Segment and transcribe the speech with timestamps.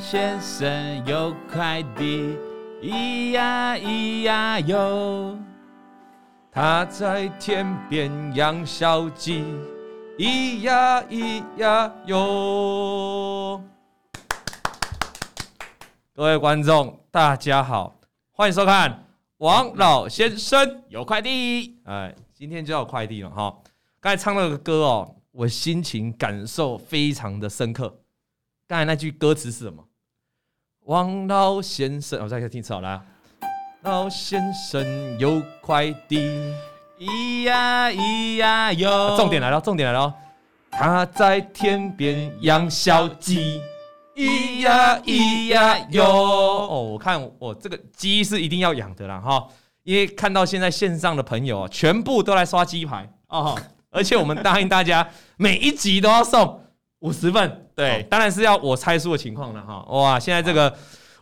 [0.00, 2.34] 先生有快递，
[2.80, 5.38] 咿呀咿呀哟。
[6.50, 9.44] 他在天边养小鸡，
[10.16, 13.62] 咿呀咿呀哟。
[16.14, 18.00] 各位观众，大家好，
[18.32, 19.04] 欢迎收看
[19.36, 21.78] 王老先生有快递。
[21.84, 23.54] 哎，今天就要快递了哈。
[24.00, 28.00] 刚才唱那个歌哦，我心情感受非常的深刻。
[28.66, 29.84] 刚才那句歌词是什么？
[30.90, 33.00] 王老先生，我再听一次好了。
[33.82, 34.84] 老先生
[35.20, 36.18] 有快递，
[36.98, 39.16] 咿呀咿呀哟。
[39.16, 40.12] 重点来了，重点来了。
[40.68, 43.62] 他在天边养小鸡，
[44.16, 46.04] 咿呀咿呀哟。
[46.04, 49.46] 哦，我看我这个鸡是一定要养的啦哈，
[49.84, 53.56] 因为看到现在线上的朋友啊全部都来刷鸡排哦，
[53.90, 56.60] 而且我们答应大家每一集都要送
[57.00, 59.82] 五十份，对，当然是要我猜输的情况了哈。
[59.90, 60.74] 哇，现在这个。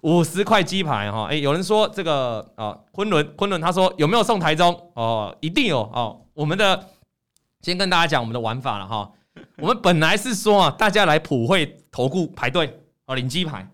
[0.03, 4.73] 五十块鸡排哈，哎，有人说这个啊，昆仑昆仑，他说有没有送台中？
[4.95, 6.21] 哦，一定有哦。
[6.35, 6.87] 我们的
[7.63, 9.11] 先跟大家讲我们的玩法了哈。
[9.59, 13.69] 我们本来是说啊，大家来普惠投顾排队哦领鸡排，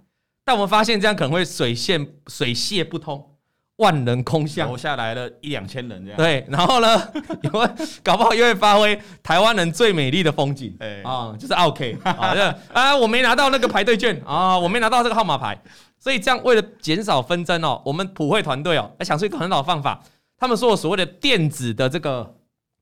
[0.47, 3.34] 但我们发现这样可能会水泄水泄不通，
[3.77, 6.17] 万人空巷，留下来了一两千人这样。
[6.17, 7.69] 对，然后呢， 因为
[8.03, 11.03] 搞不好又会发挥台湾人最美丽的风景，哎。
[11.03, 14.21] 啊，就是 OK 啊， 啊，我没拿到那个排队券。
[14.25, 15.61] 啊，我没拿到这个号码牌。
[15.99, 20.03] 所以这样，为了减少纷争哦，我们普惠团队哦，来想出一个很好的方法。
[20.37, 22.35] 他们说我所谓的电子的这个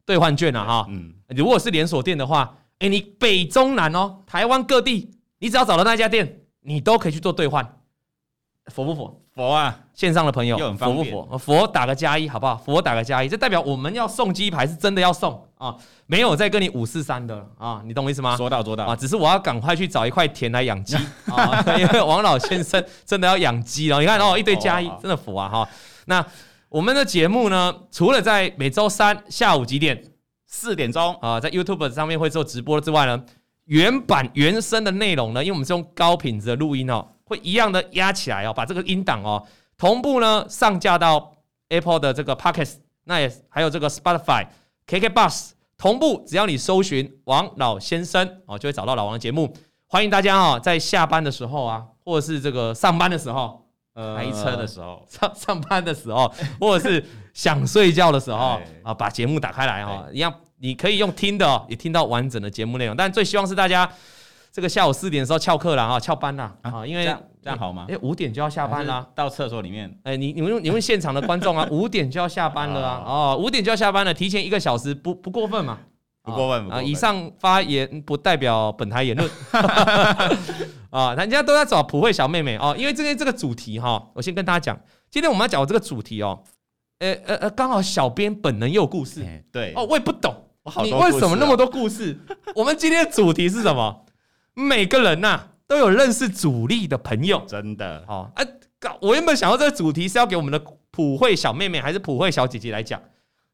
[0.04, 7.64] 兑换券啊，哈，嗯，如果是连锁店的话，哎，你北中南哦，台湾各地，你只要找到那家店，你都可以去做兑换，
[8.66, 9.20] 佛不佛？
[9.34, 9.76] 佛啊！
[9.94, 11.38] 线上的朋友，佛不佛？
[11.38, 12.56] 佛打个加一，好不好？
[12.56, 15.74] 佛打个加一，这代表我们要送鸡排是真的要送啊，
[16.06, 18.36] 没有再跟你五四三的啊，你懂我意思吗？
[18.36, 24.00] 说到做到啊，只是我要赶快去找一块田来养鸡啊， 因为王老先生真的要养鸡了。
[24.00, 25.68] 你看哦，一堆加一，真的佛啊哈。
[26.06, 26.24] 那
[26.68, 30.04] 我们的节目呢，除了在每周三下午几点？
[30.54, 33.24] 四点钟啊，在 YouTube 上面会做直播之外呢，
[33.64, 37.08] 原版原声的内容呢，因为我们是用高品质的录音哦。
[37.32, 39.42] 会一样的压起来哦，把这个音档哦
[39.78, 41.34] 同步呢上架到
[41.68, 44.46] Apple 的这个 Podcast，那也还有这个 Spotify、
[44.86, 49.52] KK Bus 同步，只要你搜寻王老先生哦，就会找到老王的节目。
[49.86, 62.96] 欢迎大家哦，在下班的时候啊，或者是这个上班的时候，呃，开车的时候， 上上班的时候，或者是想睡觉的时候 啊，把节目打开来哈，一样你可以用听的哦，也听到完整的节目内容。
[62.96, 63.90] 但最希望是大家。
[64.52, 67.86] 这个下午四点的时候翘课了啊，翘班了啊，因为这样这样好吗？
[67.88, 69.90] 哎，五点就要下班了，到厕所里面。
[70.02, 75.78] 哎，你你问你问现场的观众啊， 五点就要下班了啊，哦，五点就要下班了，提前一个小时不不过分嘛？
[76.22, 76.80] 不过分啊！
[76.80, 79.28] 以上发言不代表本台言论
[80.90, 84.80] 啊，人家都在找普惠小妹妹哦，因为今天这个主题哈，我先跟大家讲，
[85.10, 86.40] 今天我们要讲这个主题哦，
[87.00, 90.32] 呃呃呃，刚好小编本人也有故事，对哦，我也不懂，
[90.84, 92.16] 你为什么那么多故事？
[92.54, 94.04] 我们今天的主题是什么？
[94.54, 98.30] 每个人呐、啊、都有认识主力的朋友，真的哦。
[98.36, 98.46] 哎，
[99.00, 103.00] 我原本想要这个主题是要给我们的普惠小妹妹还是普惠小姐姐来讲，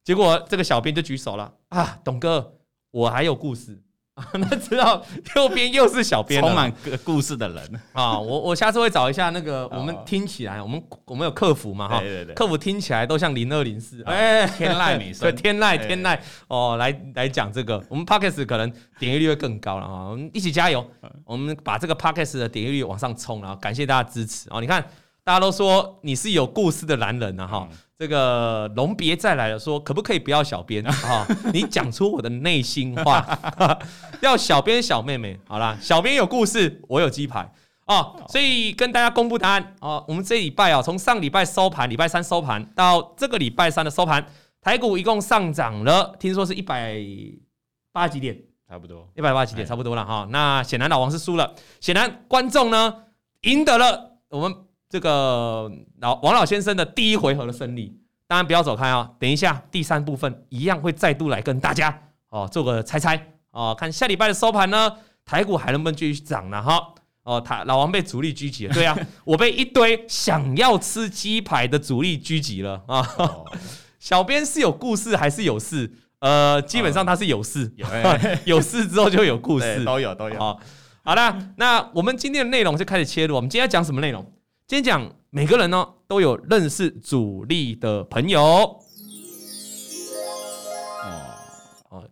[0.05, 2.55] 结果这个小编就举手了啊，董哥，
[2.91, 3.83] 我还有故事。
[4.35, 5.03] 那知道
[5.37, 8.19] 右边又是小编，充满个故事的人 啊！
[8.19, 12.01] 我我下次会找一下那个， 我们听起来，我们我们有客服嘛哈？
[12.01, 16.19] 对对对，客服听起来都像零二零四，哎，天籁美声，对，天籁天籁
[16.49, 20.09] 哦，来来讲这个，我们 Podcast 可能点击率会更高了啊！
[20.11, 20.85] 我们一起加油，
[21.25, 24.61] 我们把这个 Podcast 的点击率往上冲，然后感谢大家支持哦！
[24.61, 24.85] 你看，
[25.25, 27.69] 大家都说你是有故事的男人啊哈。
[27.99, 31.27] 这个龙别再来了，说可不可以不要小编啊？
[31.53, 33.27] 你讲出我的内心话，
[34.23, 35.37] 要小编小妹妹。
[35.49, 37.53] 好啦，小编有故事，我有鸡排
[37.87, 40.05] 哦，所以跟大家公布答案哦。
[40.07, 44.25] 我们这礼拜啊，从上礼拜收盘，礼拜三收盘到这个礼拜三的收盘，
[44.61, 47.03] 台股一共上涨了，听说是一百
[47.91, 48.39] 八十几点，
[48.69, 50.25] 差不多一百八十几点，差不多了哈。
[50.31, 53.07] 那显然老王是输了，显然观众呢
[53.41, 54.68] 赢得了我们。
[54.89, 55.71] 这个
[56.01, 57.95] 老王老先生的第一回合的胜利，
[58.27, 59.11] 当然不要走开啊！
[59.19, 64.93] 等一下第三部分一样会再度来跟大家哦做个猜猜哦，看下礼拜的收盘呢，
[65.25, 66.63] 台股还能不能继续涨呢？
[66.63, 66.95] 哈
[67.25, 73.07] 哦，台老王被主力狙击了，对啊， 我被一堆想要吃鸡排的主力狙击了啊！
[74.01, 75.93] 小编是有故事还是有事？
[76.21, 77.71] 呃，基本上他是有事，
[78.47, 80.39] 有事之后就有故事，都有都有。
[80.39, 80.59] 好，
[81.05, 84.25] 好了，那我们今天的内容就开始切入，我们今天要讲什么内容？
[84.69, 88.43] 今天讲每个人呢都有认识主力的朋友。
[88.43, 88.79] 哦
[91.89, 92.05] 哦，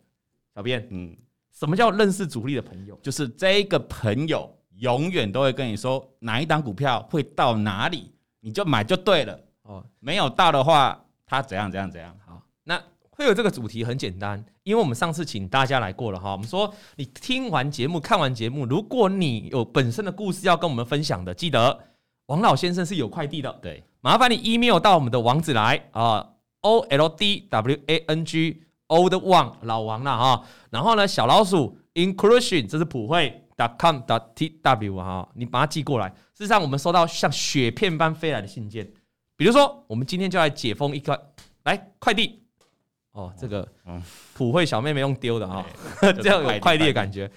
[0.54, 1.14] 小编，嗯，
[1.52, 2.98] 什么叫认识主力的朋友？
[3.02, 8.10] 就是这个朋友永远都会跟你说哪一档股票会到哪里，
[8.40, 9.38] 你就买就对了。
[9.64, 12.16] 哦，没有到的话，他怎样怎样怎样。
[12.24, 16.32] 好，那会有这个主题很简单，因为我们上次请大家来过了哈。
[16.32, 21.78] 我们说你听完节目、看完节目，如果你有本身的故事要跟我们分享的，记得
[22.26, 26.28] 王老先生是有快递的，对，麻烦你 email 到我们的网址来啊
[26.60, 30.44] ，o l d w a n g old one 老王了哈。
[30.70, 33.42] 然后呢，小老鼠 inclusion 这是普惠
[33.78, 34.00] .com
[34.34, 36.08] .t w 哈，你把它寄过来。
[36.34, 38.90] 事实上，我们收到像雪片般飞来的信件。
[39.36, 41.32] 比如说，我们今天就来解封一个
[41.62, 42.42] 来快递。
[43.12, 43.66] 哦，这个
[44.34, 45.64] 普惠小妹妹用丢的啊，
[46.20, 47.30] 这样有快递的感觉。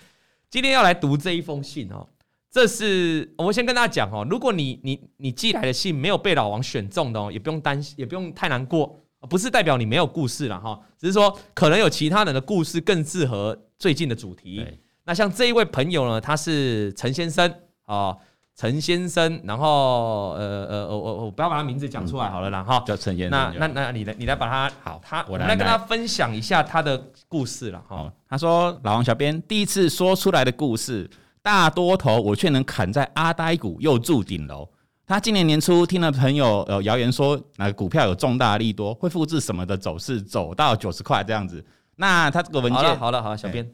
[0.50, 2.06] 今天要来读这一封信哦，
[2.52, 9.00] 这是我先跟大家讲哦，如果你你你寄来的信没有被老王选中的哦，也不用担心，也不用太难过，
[9.30, 14.66] 不是代表你没有故事了哈，只是说可能有其他人的故事更适合最近的主题。
[15.06, 17.54] 那像这一位朋友呢，他是陈先生
[17.86, 18.16] 啊。
[18.56, 23.54] 陈先生，然后呃呃我我我不要把他名字讲出来好了啦哈，叫陈先生。
[23.58, 28.12] 那那那你来你来把他好，他我来，来跟他分享一下他的故事了哈。
[28.28, 31.10] 他说：“老王小编第一次说出来的故事，
[31.42, 34.70] 大多头我却能砍在阿呆股又住顶楼。
[35.06, 41.66] 他今年年初听了朋友呃谣言说哪个股票有重大利多，会复制什么的走势，走到九十块这样子。
[41.96, 43.72] 那他这个文件好了好了，小编，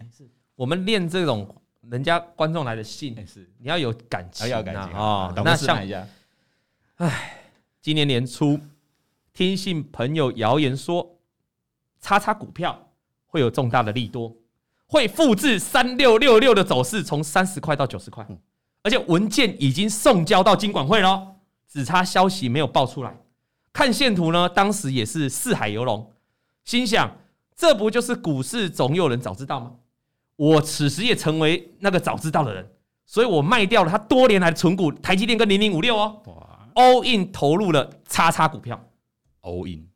[0.56, 1.48] 我们练这种。”
[1.88, 5.32] 人家观众来的信，是你要有感情，要有感情啊！
[5.36, 5.78] 那像，
[6.96, 7.44] 哎，
[7.80, 8.60] 今年年初
[9.32, 11.08] 听信朋友谣言说，
[12.02, 12.90] 叉叉股票
[13.28, 14.36] 会有重大的利多，
[14.88, 18.26] 会复制三六六六的走势，从三十块到九十块，
[18.84, 21.36] 而且文件已经送交到金管会了，
[21.68, 23.18] 只差消息没有爆出来。
[23.74, 26.12] 看线图呢，当时也是四海游龙，
[26.64, 27.18] 心想
[27.56, 29.72] 这不就是股市总有人早知道吗？
[30.36, 32.70] 我此时也成为那个早知道的人，
[33.06, 36.22] 所以我卖掉了他多年来的存股台积电跟零零五六哦
[36.76, 38.80] ，all in 投入了叉叉股票
[39.42, 39.88] ，all in。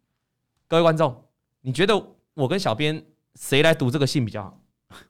[0.67, 1.25] 各位观众，
[1.61, 2.01] 你觉得
[2.33, 4.59] 我跟小编谁来读这个信比较好？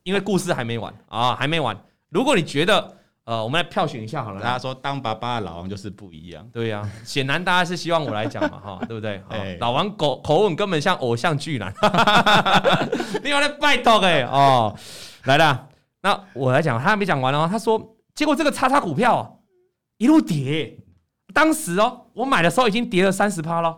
[0.04, 1.78] 因为故事还没完啊，还没完。
[2.10, 4.42] 如果你觉得呃，我们来票选一下好了。
[4.42, 9.22] 大家说当爸爸的老王就是不一样，对呀、啊，显然大家是希望我来讲嘛 哈，对不对？
[9.60, 11.72] 老王口口吻根本像偶像剧男，
[13.24, 14.76] 你有在拜托哎哦。
[15.26, 15.68] 来了，
[16.02, 17.48] 那我来讲，他还没讲完哦。
[17.52, 19.30] 他说，结果这个叉叉股票啊，
[19.98, 20.80] 一路跌，
[21.34, 23.78] 当时哦，我买的时候已经跌了三十趴了。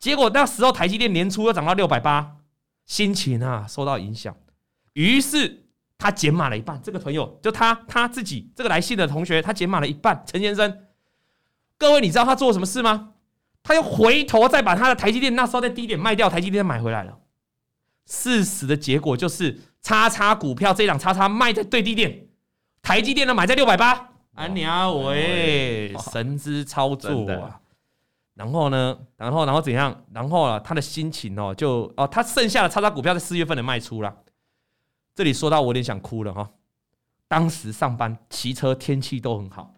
[0.00, 2.36] 结果那时候台积电年初又涨到六百八，
[2.84, 4.34] 心情啊受到影响，
[5.06, 5.64] 于是
[5.96, 6.80] 他减码了一半。
[6.82, 10.22] 这个朋友就他他自己这个来信的同学，他减码了一半。
[10.26, 10.78] 陈先生，
[11.76, 13.14] 各位你知道他做了什么事吗？
[13.62, 17.18] 他又回头再把他的台积电那时候在低点卖掉，台积电买回来了。
[18.06, 19.60] 事实的结果就是。
[19.80, 22.26] 叉叉股票这一档叉叉卖在最低点，
[22.82, 27.60] 台积电呢买在六百八，安娘喂，神之操作啊！
[28.34, 30.04] 然后呢，然后然后怎样？
[30.12, 34.14] 然后啊，他的心情哦，就哦，他剩下的叉叉股票在四月份的卖出了。
[35.18, 36.48] 这里说到我有点想哭了哈。
[37.26, 39.74] 当时上班骑车天气都很好，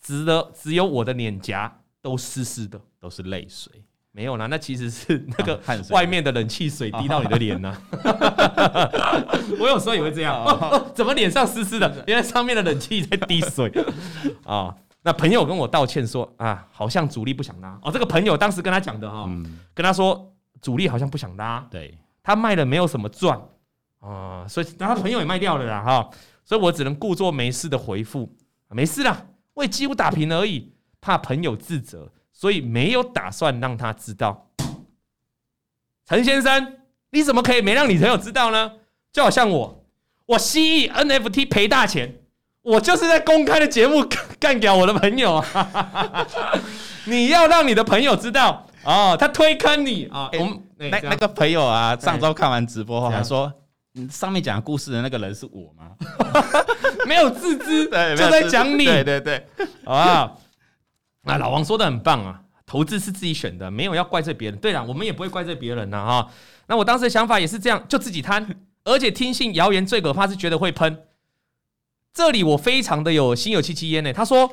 [0.00, 3.82] 只的只有我的脸颊都湿湿的，都是泪水。
[4.12, 7.76] 没有啦，那其实是那个外面的冷气水滴到你的脸呢。
[9.58, 11.92] 我有时候也会这样，哦哦、 怎么脸上湿湿的？
[12.06, 13.68] 原来上面的冷气在滴水
[14.44, 14.76] 啊、哦！
[15.02, 17.90] 那朋友跟我道歉说啊，好像主力不想拉哦。
[17.90, 23.40] 这个朋友当时跟他讲的哈，嗯、跟他说主力好像不想拉，对，他卖了没有什么赚
[24.00, 26.10] 啊、哦，所以然后他朋友也卖掉了啦哈，
[26.44, 28.30] 所以我只能故作没事的回复，
[28.68, 32.10] 没事啦，我也几乎打平而已，怕朋友自责。
[32.32, 34.46] 所以没有打算让他知道，
[36.06, 36.78] 陈先生，
[37.10, 38.72] 你怎么可以没让你朋友知道呢？
[39.12, 39.84] 就好像我，
[40.24, 42.14] 我蜥蜴 NFT 赔大钱，
[42.62, 44.02] 我就是在公开的节目
[44.40, 46.26] 干掉我的朋友啊！
[47.04, 50.30] 你要让你的朋友知道哦，他推坑你啊！
[50.38, 53.52] 我们那那个朋友啊，上周看完直播后还说，
[53.92, 55.96] 你上面讲故事的那个人是我吗？
[57.06, 57.84] 没有自知，
[58.16, 59.46] 就在讲你，对对对，
[59.84, 60.32] 好啊？
[61.22, 64.58] 那老王说的很棒啊，投资是自己选的，没有要怪罪别人。
[64.58, 66.30] 对了，我们也不会怪罪别人呐哈。
[66.66, 68.46] 那我当时的想法也是这样，就自己贪，
[68.84, 71.02] 而且听信谣言最可怕是觉得会喷。
[72.12, 74.12] 这里我非常的有心有戚戚焉呢。
[74.12, 74.50] 他说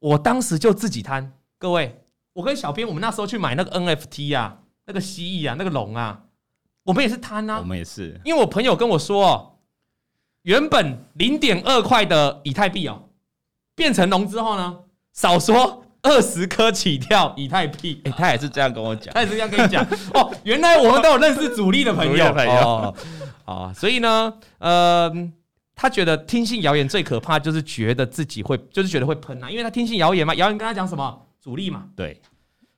[0.00, 6.22] 我当时就自己贪，各位，我跟小编我们那时候去买那个 NFT 啊，那个蜥蜴啊，那个龙啊，
[6.84, 9.58] 我们也是贪啊，我们也是，因为我朋友跟我说，
[10.42, 13.08] 原本零点二块的以太币哦，
[13.74, 14.78] 变成龙之后呢，
[15.12, 15.80] 少说。
[16.04, 20.34] 二十颗起跳以太币， 哎、欸，他也是这样跟我讲，他也是这样跟你讲哦。
[20.42, 22.94] 原来我们都有认识主力的朋友， 朋友哦，
[23.44, 25.08] 啊，所以呢，呃，
[25.76, 32.20] 他觉得听信谣言最可怕就是觉得自己会，就是觉得会喷啊，因为他听信谣言嘛，谣言跟他讲什么主力嘛，对，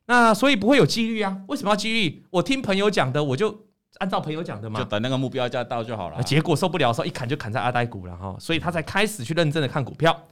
[0.05, 1.35] 那所以不会有几率啊。
[1.49, 2.27] 为什么要几率？
[2.29, 3.59] 我听朋友讲的，我就
[3.99, 6.23] 按照朋友讲的嘛，就等那个目标价到就好了。
[6.23, 10.29] 结果受不了的时候，一砍就砍在阿呆股了哈，所以他才开始去认真的看股票。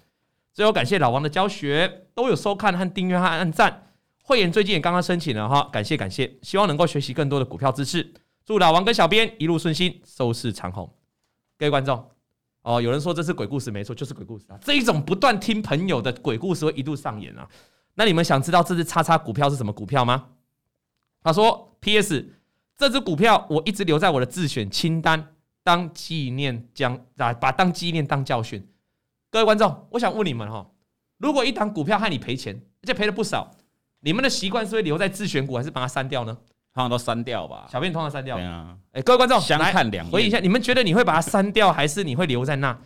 [0.53, 3.91] 最后感谢老王的教学，都有收看和订阅和按赞。
[4.25, 8.13] 会员最近也刚刚申请了哈，感谢感谢，希望能够学习更多的股票知识。
[8.45, 10.89] 祝老王跟小编一路顺心，收视长虹。
[11.59, 12.09] 各位观众。
[12.63, 14.57] 哦，有人说这是鬼故事，没错，就是鬼故事啊！
[14.61, 17.49] 这一种不断听朋友的鬼故事会一度上演啊。
[17.95, 20.27] 那你们想知道这只叉叉股票是什么股票吗？
[21.25, 22.25] 他说：“P.S.
[22.77, 28.67] 这只股票我一直留在我的自选清单，当纪念将啊，把当纪念当教训。”
[29.31, 30.71] 各位观众，我想问你们哈，
[31.19, 33.51] 如果一档股票害你赔钱，而且赔了不少，
[34.01, 36.37] 你们的习惯是会留在自选股，还是把它删掉呢？
[36.75, 38.37] 通常都删掉吧，小便通常删掉。
[38.37, 42.79] 对啊，哎，各位观众，相看两回忆一下，你们觉得你会把它删掉，还是你会留在那？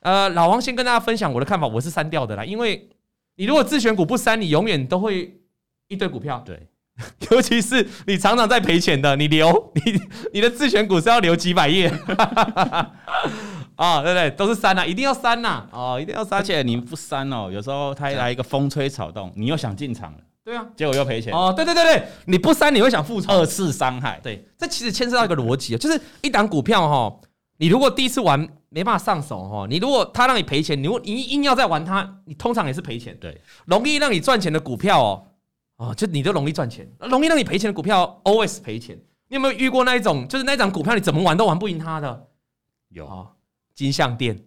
[0.00, 2.88] 呃，老王先跟大家分享我的看法，我是删掉的啦，因为
[3.36, 5.40] 你如果自选股不删，你永远都会
[5.88, 6.40] 一堆股票。
[6.46, 6.68] 对，
[7.30, 10.00] 尤其是你常常在赔钱的，你留 你
[10.34, 11.88] 你的自选股是要留几百页
[13.76, 14.30] 啊，对不对？
[14.30, 16.38] 都是删啊，一定要删呐，哦，一定要删。
[16.38, 20.18] 而且你不删哦，有时候他来一个风吹草动，你又想进场了。
[20.44, 21.52] 对啊，结果又赔钱哦！
[21.56, 24.20] 对对对对，你不删你会想复仇，二次伤害。
[24.22, 27.12] 对，这其实牵涉到一个逻辑啊，就是一档股票哈，
[27.56, 33.16] 你如果第一次玩没办法上手哈，你如果他让你赔钱，你如果你硬要再玩它，你通常也是赔钱。
[33.18, 35.24] 对，容易让你赚钱的股票哦，
[35.76, 38.98] 哦，就你都容易赚钱；容易让你赔钱的股票，always 赔钱。
[39.28, 42.28] 你有没有遇过那一种，就是那一档股票你怎么玩都玩不赢它的？
[42.90, 43.26] 有啊，
[43.74, 44.38] 金像电。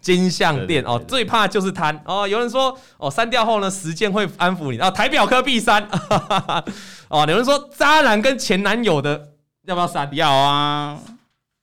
[0.00, 2.26] 金项店 哦，最怕就是贪哦。
[2.26, 4.90] 有人说哦，删掉后呢，时间会安抚你啊。
[4.90, 5.86] 台表科必删
[7.08, 7.26] 哦。
[7.28, 9.34] 有人说渣男跟前男友的
[9.66, 10.08] 要不要删？
[10.14, 10.98] 要啊。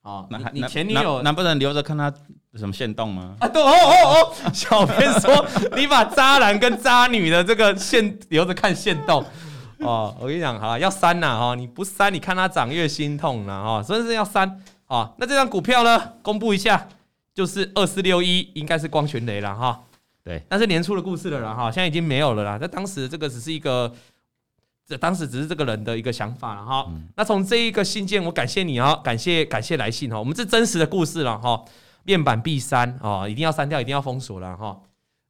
[0.04, 2.14] 哦，那你前女友能不能留着看他
[2.58, 3.36] 什么限动吗？
[3.40, 4.52] 啊，对哦哦哦。
[4.54, 9.24] 小编说你把渣男跟渣女的这个限留着看限动
[9.80, 10.16] 哦。
[10.20, 14.62] 我跟你讲哈，要删呐哈，你不删，你看他长越心痛了哈，所以是要删。
[14.88, 15.98] 啊，那这张股票呢？
[16.22, 16.90] 公布一下，
[17.34, 19.80] 就是二四六一，应该是光群雷了哈。
[20.22, 22.58] 对，那是年初的故事了啦哈，现在已经没有了啦。
[22.60, 23.90] 那当时这个只是一个，
[24.86, 26.86] 这当时只是这个人的一个想法了哈。
[26.90, 30.20] 嗯、那从这一个信件，我感谢你啊，感谢感谢来信哈。
[30.20, 31.64] 我们是真实的故事了哈，
[32.04, 34.82] 面板必删啊，一定要删掉，一定要封锁了哈。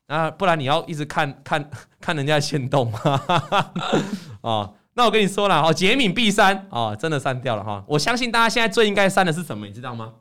[0.08, 1.70] 那不然你要一直看看
[2.02, 4.74] 看人家的限动啊。
[4.94, 7.84] 那我跟你说了哈，杰敏必删啊，真的删掉了哈。
[7.88, 10.14] 我相信大家现在最应该删的是什么，你知道吗？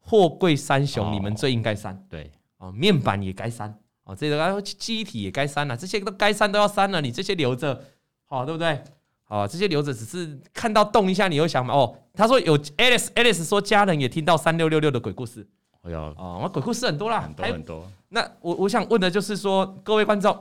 [0.00, 2.04] 货柜三雄，你们最应该删。
[2.08, 7.84] 对，哦，面板也该删，哦，这个记忆体也该删了，这些都该删都要删了，你这些留着，
[8.24, 8.82] 好，对不对？
[9.28, 11.72] 哦，这些留着只是看到动一下，你又想嘛。
[11.72, 15.46] 哦，他说有 Alice，Alice 说家人也听到三六六六的鬼故事。
[15.82, 17.90] 哎呀，哦，我鬼故事很多啦，很多很多。
[18.08, 20.36] 那我我想问的就是说，各位观众，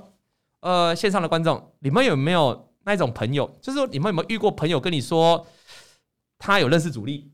[0.60, 2.65] 呃，线上的观众，你们有没有？
[2.86, 5.46] 那种朋友，就是说你们有没有遇过朋友跟你说，
[6.39, 7.29] 他有认识主力？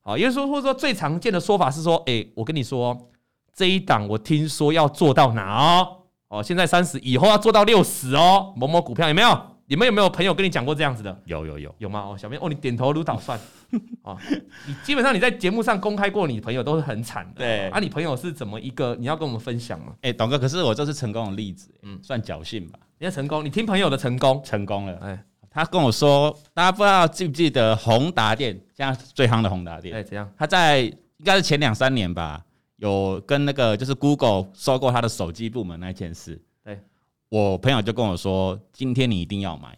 [0.00, 2.98] 好，也就是说，或者说最常见的说法是说，哎、欸，我跟你说，
[3.54, 5.98] 这一档我听说要做到哪哦？
[6.28, 8.52] 哦，现在三十，以后要做到六十哦。
[8.56, 9.40] 某某股票有没有？
[9.66, 11.22] 你们有没有朋友跟你讲过这样子的？
[11.26, 12.00] 有有有有吗？
[12.00, 13.38] 哦，小编哦，你点头如捣蒜
[14.02, 14.18] 哦。
[14.66, 17.38] 你基本上你在节目上公开过你朋友都是很惨的。
[17.38, 18.94] 对，啊，你朋友是怎么一个？
[18.96, 19.92] 你要跟我们分享吗？
[20.02, 22.78] 哎、欸，董哥，可是我这是成功的例子，嗯，算侥幸吧。
[22.98, 24.98] 你要成功，你听朋友的成功，成功了。
[25.02, 29.94] 哎，他跟我说，大家不知道记不记得宏达店，现在最夯的宏达店。
[29.94, 30.30] 哎，怎样？
[30.36, 32.44] 他在应该是前两三年吧，
[32.76, 36.40] 有跟那个就是 Google 收购他的手机部门那件事。
[36.62, 36.78] 对，
[37.28, 39.76] 我朋友就跟我说，今天你一定要买。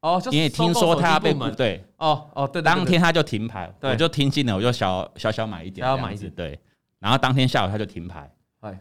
[0.00, 6.30] 哦，因为听说他被对，哦哦对，当天他就停牌，我就听信了，我就小小小买一点，要买一点。
[6.32, 6.58] 对，
[6.98, 8.30] 然后当天下午他就停牌。
[8.60, 8.78] 哎，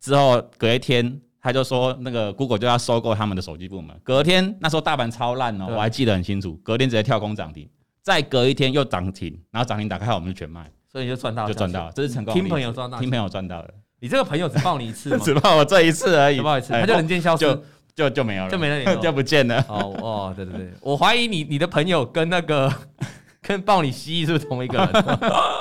[0.00, 1.20] 之后隔一天。
[1.44, 7.68] 他就说那个 Google 就要收购他们的手机部门，隔天那时候大盘超烂哦，我还记得很清楚，隔天直接跳空涨停，
[8.00, 12.32] 再隔一天又涨停，然后涨停打开后我们就全卖，所以就赚到，就赚到了，这是成功。
[12.32, 13.68] 听朋友赚到，听朋友赚到了。
[13.98, 15.18] 你这个朋友只抱你一次 吗？
[15.20, 17.44] 只抱我这一次而已，只抱一次，他就人间消失，
[17.94, 19.64] 就就就没有了，就没了， 就不见了。
[19.68, 22.72] 哦哦，对对对，我怀疑你你的朋友跟那个
[23.40, 24.78] 跟抱你蜥蜴是不是同一个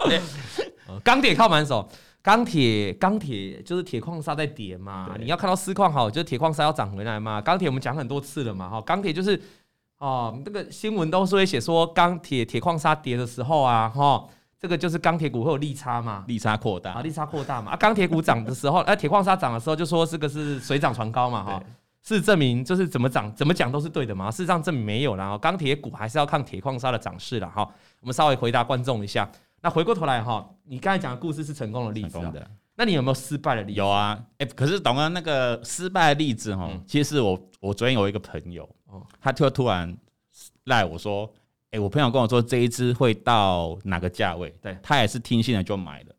[0.07, 0.21] 人？
[1.03, 1.87] 钢铁靠满手。
[2.23, 7.41] 钢铁，钢铁就是铁矿砂在跌嘛，你要看到市况好，就是铁矿砂要涨回来嘛。
[7.41, 9.41] 钢铁我们讲很多次了嘛，哈，钢铁就是
[9.97, 14.23] 哦，这个新闻都是会写说钢铁铁矿砂跌的时候啊，哈，
[14.59, 17.71] 这个就是钢铁股会有利差嘛，利差扩大啊，利差扩大嘛。
[17.71, 21.63] 啊，钢铁股涨的时候，哎，铁矿砂涨的时候就说这个是水涨船高嘛，哈
[22.03, 22.07] 对。
[22.07, 24.29] 事实证明就是怎么涨怎么讲都是对的嘛。
[24.31, 27.67] 事实上证明没有啦，钢铁股还是要看铁矿砂的涨势了哈。
[27.99, 29.29] 我们稍微回答观众一下。
[29.63, 32.33] 那回过头来哈，你刚才讲的故事是成功的例子啊，
[32.75, 33.77] 那你有没有失败的例子？
[33.77, 39.95] 有啊，哎、欸，可是董哥那个失败的例子哈，嗯、其实是我我昨天有一个朋友，哦、他就突然
[40.63, 41.31] 赖我说，
[41.65, 46.15] 哎、欸，我朋友跟我说这一支会到哪个价位，对他也是听信了就买了，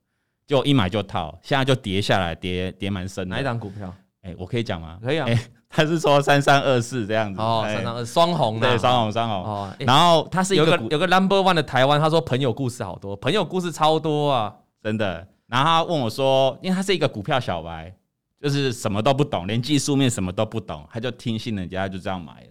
[0.47, 3.35] 就一买就套，现在就跌下来，跌跌蛮深的。
[3.35, 3.93] 哪一档股票？
[4.21, 5.01] 哎、欸，我可以讲吗？
[5.03, 5.27] 可以啊。
[5.73, 9.75] 欸他是说三三二四这样子哦，三三二双红的，对，双红双红哦。
[9.81, 15.26] 然后他是一个有个有个 number one 的台湾，他说朋友故事好多，朋友故事超多啊，真的。
[15.47, 17.95] 然后他问我说，因为他是一个股票小白，
[18.41, 22.49] 就是什么都不懂，连技术面什么都不懂，他就听信人家就这样买了。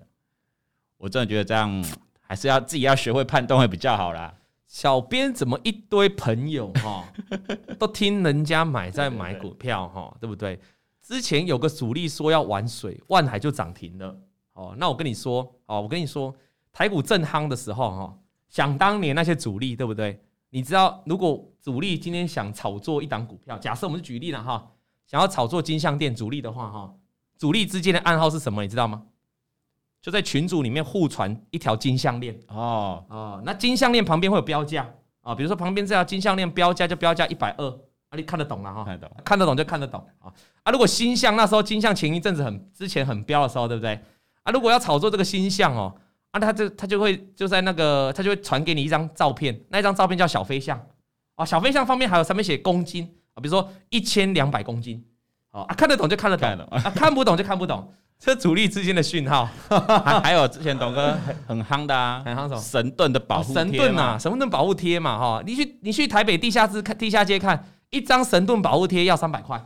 [0.97, 1.83] 我真的觉得这样
[2.19, 4.33] 还是要自己要学会判断会比较好啦。
[4.67, 7.03] 小编怎么一堆朋友哈，
[7.77, 10.59] 都听人家买在买股票哈，对不对？
[11.11, 14.17] 之前有个主力说要玩水，万海就涨停了。
[14.53, 16.33] 哦，那我跟你说，哦，我跟你说，
[16.71, 20.17] 台股正夯的时候，哈，想当年那些主力，对不对？
[20.51, 24.71] 你知道，如果主力今天想炒作一档股票，假设我们是举例了哈，
[25.05, 26.93] 想要炒作金项店主力的话，哈，
[27.37, 28.61] 主力之间的暗号是什么？
[28.61, 29.03] 你知道吗？
[30.01, 32.39] 就在群组里面互传一条金项链。
[32.47, 34.89] 哦哦，那金项链旁边会有标价
[35.19, 37.79] 啊，比如说旁边这条金项链标价就标价一百二。
[38.11, 38.83] 啊，你看得懂了哈？
[38.83, 40.27] 看得懂，看得懂就看得懂啊！
[40.63, 43.97] 啊，如果星象那时候金象前一阵子很之前很飙的时候，对不对？
[44.43, 45.95] 啊，如果要炒作这个星象哦，
[46.31, 50.79] 啊，他就他就会就在那个他就会传给你一张照片，那一张照片叫小飞象
[51.35, 55.01] 啊，小飞象方面还有上面写公斤啊，比如说一千两百公斤
[55.51, 59.47] 啊，看得懂就看得懂，啊，看不懂就看不懂，这主力之间的讯号。
[60.03, 62.57] 还还有之前董哥很夯的啊，很夯什么？
[62.57, 67.63] 神盾的保护贴，神盾啊，神盾保护贴嘛哈，你去你去台北地下室看地下街看。
[67.91, 69.63] 一张神盾保护贴要三百块，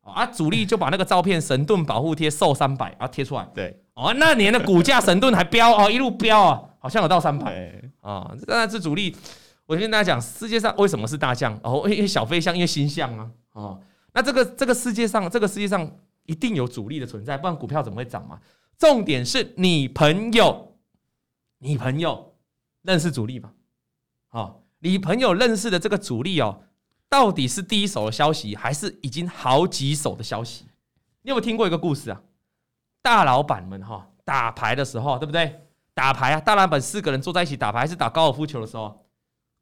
[0.00, 9.14] 啊，主力就把那个照片神盾保护贴售三百啊贴出来，对，哦，那年的股价神盾还飙哦，一路飙啊，好像有到三百啊，当然是主力。
[9.66, 11.58] 我跟大家讲，世界上为什么是大象？
[11.62, 13.80] 哦，因为小飞象，因为星象啊，哦，
[14.14, 15.90] 那这个这个世界上，这个世界上
[16.24, 18.38] 一定有主力的存在，不然股票怎么会涨嘛？
[18.78, 20.76] 重点是你朋友，
[21.58, 22.34] 你朋友
[22.82, 23.52] 认识主力吧？
[24.30, 26.60] 哦，你朋友认识的这个主力哦。
[27.08, 30.64] 到底是第一手的消息，还是已经好几手的消息？
[31.22, 32.20] 你有没有听过一个故事啊？
[33.02, 35.62] 大老板们哈打牌的时候，对不对？
[35.94, 39.06] 打牌啊，大老板四个人坐在一起打牌，还是打高尔夫球的时候，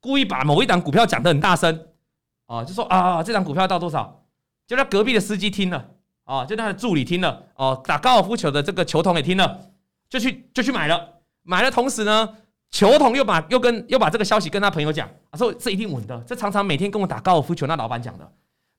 [0.00, 1.86] 故意把某一档股票讲得很大声
[2.46, 4.24] 啊，就说啊，这档股票到多少？
[4.66, 5.90] 就让隔壁的司机听了
[6.24, 9.70] 啊，就让他的助理听了哦，打高尔夫球的这个球童也听了，
[10.08, 12.36] 就去就去买了，买了同时呢。
[12.74, 18.28] 球童又把又跟又把这个消息跟他朋友讲，他说这一定稳的，这常常每天跟我打高尔夫球那老板讲的。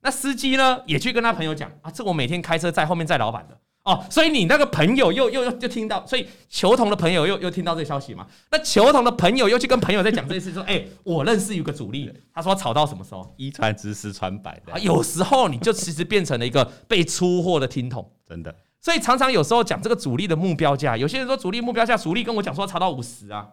[0.02, 4.04] 那司机呢也去跟他朋友讲啊，这我每天开车在后面载老板的哦。
[4.10, 8.26] 所以你那个朋友又又又就听到，所以球童的朋友又又听到这个消息嘛？
[8.50, 13.34] 那球童的朋友又去跟朋友在讲这件事，说 哎、欸，我认识有个主力，他说吵到什么时候？
[13.38, 14.78] 一传十，十传百的。
[14.80, 18.54] 有时候你就其实变成了一个被出货的听筒，真的。
[18.78, 23.48] 所以常常有时候讲这个主力的目标价，有些人说主力目标价，主力跟我讲说炒到五十啊。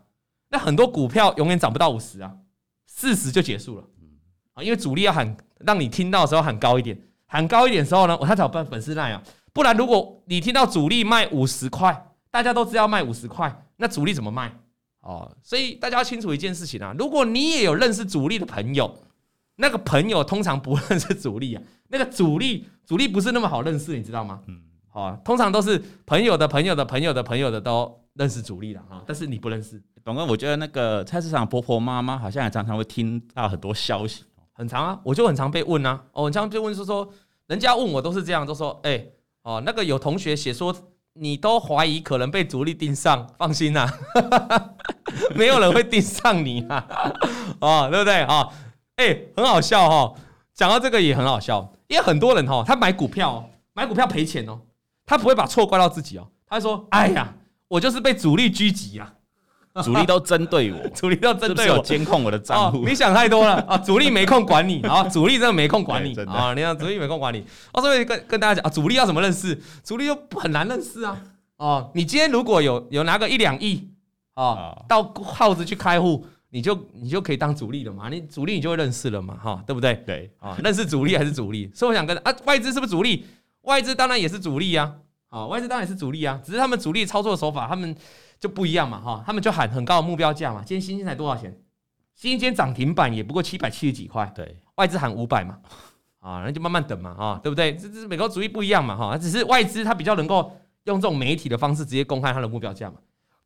[0.54, 2.32] 那很多股票永远涨不到五十啊，
[2.86, 3.84] 四十就结束了。
[4.54, 9.20] 啊，因为主力要喊，让你听到的时候喊高一点，喊高一点的时候呢，我他找粉粉丝那样，
[9.52, 14.56] 不然如果你听到主力卖五十块，大家都知道卖五十块，那主力怎么卖？
[15.00, 18.96] 哦，所以大家要清楚一件事情啊，如果你也有认识主力的朋友，
[19.56, 24.42] 那个朋友通常不认识主力啊，那个主力主力不是那么好认识，你知道吗？
[24.46, 24.62] 嗯，
[24.94, 29.82] 好，通常都是朋友的朋友的朋友的朋友的都认识主力了哈，但是你不认识。
[30.06, 37.10] 董哥，我觉得那个菜市场婆婆妈妈好像也常常会听到很多消息，很常啊，我就很常被问啊，哦，很常被问说说，
[37.48, 40.76] 人家问我都是这样，都说，哎、欸，哦，那个有同学写说
[41.14, 43.90] 你都怀疑可能被主力盯上，放心呐，
[45.34, 46.86] 没有人会盯上你啊，
[47.60, 48.48] 哦，对不对啊？
[48.98, 50.14] 哎、欸，很好笑哈，
[50.54, 54.60] 讲到这个也很好笑，因为很多人哈，他买股票，买股票赔钱哦，
[55.06, 57.34] 他不会把错怪到自己哦，他说，哎呀。
[57.70, 59.12] 我就是被主力狙击啊！
[59.84, 62.86] 主力都针对我， 主力都针对我，监控我的账户。
[62.88, 63.76] 你想太多了啊！
[63.80, 65.04] 主力没空管你啊！
[65.10, 66.54] 主力真的没空管你啊！
[66.54, 67.44] 你看，主力没空管你。
[67.72, 69.60] 哦，所以跟跟大家讲啊，主力要怎么认识？
[69.84, 71.20] 主力又很难认识啊！
[71.58, 73.90] 哦，你今天如果有有拿个一两亿
[74.36, 78.08] 啊，到耗子去开户，你就你就可以当主力了嘛？
[78.10, 79.36] 你主力你就会认识了嘛？
[79.42, 79.96] 哈，对不对？
[80.06, 81.72] 对啊，认识主力还是主力？
[81.74, 83.26] 所以我想跟啊，外资是不是主力？
[83.64, 84.96] 外资当然也是主力呀。
[85.30, 87.96] 啊，外资当然也是主力啊，只是他们主力操作的手法，他们
[88.40, 90.60] 就不一样嘛，哈，他们就喊很高的目标价嘛。
[90.64, 91.52] 今天新兴才多少钱？
[92.14, 95.58] 新兴今天涨停板也不过七百七十几块，对，外资喊五百嘛，
[96.20, 97.76] 啊，那就慢慢等嘛，啊，对不对？
[97.76, 102.98] 这这美国主力不一样嘛，哈，只是外资它比较能够用这种媒体的方式直接公开它的目标价嘛。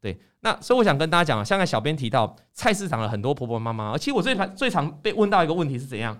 [0.01, 6.19] 对，那所以我想跟大家讲啊，像在小编提到菜市场的很多婆婆妈妈，而其实我最常最常被问到一个问题是怎样？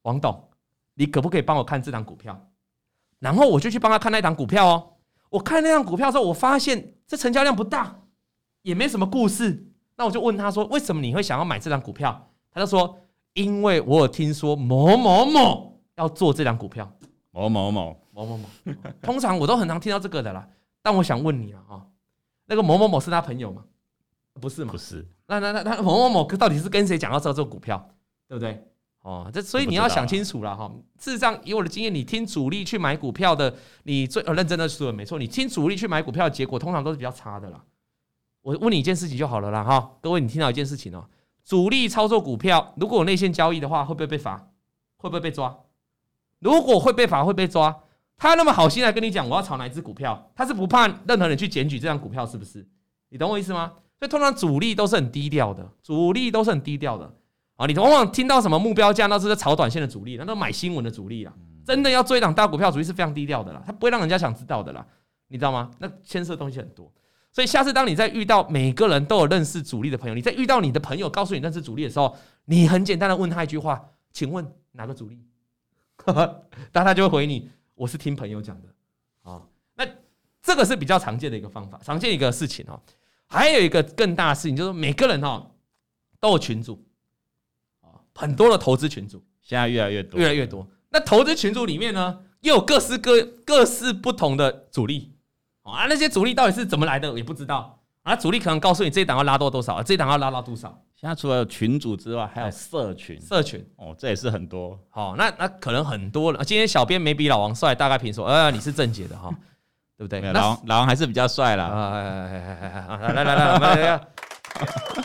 [0.00, 0.48] 王董，
[0.94, 2.42] 你可不可以帮我看这档股票？
[3.18, 4.92] 然后我就去帮他看那档股票哦。
[5.30, 8.00] 我看那档股票之后，我发现这成交量不大，
[8.62, 9.66] 也没什么故事。
[9.96, 12.98] 那我就问他说：“为什么你会想要买这档股票？”他就说
[13.34, 16.90] ：“因为我有听说某某某要做这档股票。”
[17.30, 18.44] 某某某某某某，
[19.02, 20.48] 通常我都很常听到这个的啦。
[20.82, 21.86] 但我想问你啊，哈，
[22.46, 23.64] 那个某某某是他朋友吗？
[24.40, 24.72] 不是吗？
[24.72, 25.06] 不是。
[25.26, 27.90] 那那那那某某某到底是跟谁讲要做这个股票，
[28.28, 28.64] 对不对？
[29.08, 30.70] 哦，这所以你要想清楚了哈。
[30.98, 35.18] 事实上，以我的经验，你听主力去买股票的，你最认真的说没错。
[35.18, 37.64] 你听主力去买股票的结果，通常都是比较差的啦。
[38.42, 41.08] 我问你一件事情就好了啦哈，各位，你听到一件事情哦，
[41.42, 44.50] 主力操作股票，如果有内线交易的话，会不会被罚？
[44.98, 45.58] 会不会被抓？
[46.40, 47.74] 如果会被罚，会被抓。
[48.18, 52.68] 他那么好心来跟你讲，我要炒哪一只股票，他是不怕任何人去检举这张股票，是不是？
[53.08, 53.72] 你懂我意思吗？
[53.98, 57.10] 所以通常主力都是很低调的，主力都是很低调的。
[57.58, 61.34] 啊，你往往听到什么目标价，那是在炒短线的主力，那都买新闻的主力啊。
[61.66, 64.86] 真的要追涨大股票，主力是非常低调的啦，他不会让人家想知道的啦，
[65.26, 65.68] 你知道吗？
[65.80, 66.90] 那牵涉的东西很多，
[67.32, 75.20] 所以下次当你在遇到每个人都有认识主力的朋友，你在遇到你的朋友告诉你认识主力的时候，你很简单的问他一句话，请问哪个主力？
[76.72, 78.68] 但他就会回你，我是听朋友讲的
[79.22, 79.42] 啊。
[79.74, 79.84] 那
[80.40, 82.80] 这个是比较常见的一个方法，常见一个事情哦。
[83.26, 85.50] 还有一个更大的事情，就是每个人哦
[86.18, 86.82] 都有群组。
[88.18, 90.66] 很多的投资群组，现在越来越多，越来越多。
[90.90, 95.12] 那投资群组里面呢，又有各式各各式不同的主力
[95.62, 98.16] 啊，那些主力到底是怎么来的，也不知道啊。
[98.16, 100.82] 主力可能告诉你这一档要拉多多少，这一档要拉到多少。
[100.96, 104.76] 现在除了群组之外，还有社群，社群哦，这也是很多。
[104.90, 106.44] 好，那那可能很多了。
[106.44, 109.30] 今天小编没比老王帅，大概评说，呃，你是正解的哈，
[109.96, 110.20] 对不对？
[110.32, 111.68] 老王老王还是比较帅啦。
[113.14, 114.00] 来来来，我们来，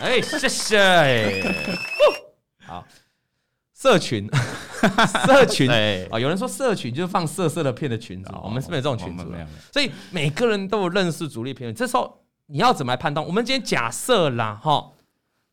[0.02, 1.44] 哎，谢谢。
[2.66, 2.84] 好。
[3.84, 4.30] 社群，
[5.28, 5.70] 社群
[6.10, 9.26] 啊，有人说社群就是放色色的片的群组，我们是没有这种群组，
[9.74, 11.76] 所以每个人都有认识主力片。
[11.76, 13.26] 这时候你要怎么来判断？
[13.28, 14.90] 我们今天假设啦，哈，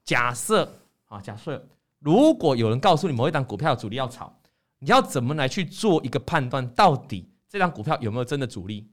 [0.04, 1.66] 假设啊，假设
[1.98, 4.32] 如果有人告诉你某一档股票主力要炒，
[4.78, 6.64] 你要怎么来去做一个判断？
[6.68, 8.88] 到底这张股票有没有真的主力？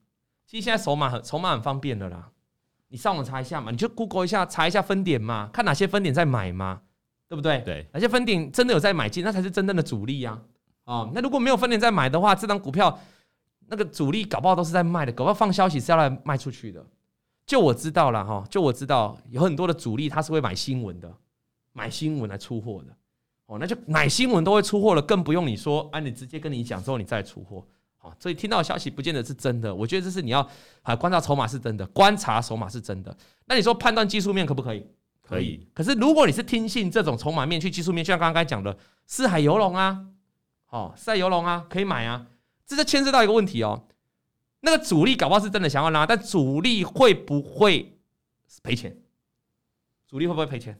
[0.47, 2.29] 其实现在筹码很筹码很方便的啦，
[2.87, 6.81] 你上网查一下嘛，你就 Google 一下，查一下分点嘛，看哪些分点在买嘛。
[7.29, 7.59] 对不对？
[7.65, 10.39] 对，而且分点真的有在买进，那才是真正的主力呀！
[10.85, 12.97] 哦，那如果没有分点在买的话，这张股票
[13.67, 16.85] 那个主力搞不好都是在卖的，搞不好放消息是要来卖出去的。
[17.45, 21.13] 就我知道了哈，就我知道有很多的主力他是会买新闻的，
[21.73, 22.95] 买新闻来出货的。
[23.47, 27.65] 哦，那就买新闻都会出货了，更不用你说，啊，你直接跟你讲之后你再出货。
[27.97, 29.73] 好，所以听到消息不见得是真的。
[29.73, 30.47] 我觉得这是你要
[30.83, 33.15] 啊观察筹码是真的，观察筹码是真的。
[33.45, 34.85] 那你说判断技术面可不可以？
[35.27, 40.05] 可以，可是如果你是听信这种筹码面去技术面，就像刚刚讲的四海游龙啊，
[40.69, 42.27] 哦，四海游龙啊，可以买啊，
[42.65, 43.85] 这就牵涉到一个问题哦。
[44.61, 47.97] 那个主力搞不好是真的想要拉，但主力会不会
[48.63, 48.95] 赔钱？
[50.07, 50.79] 主力会不会赔钱？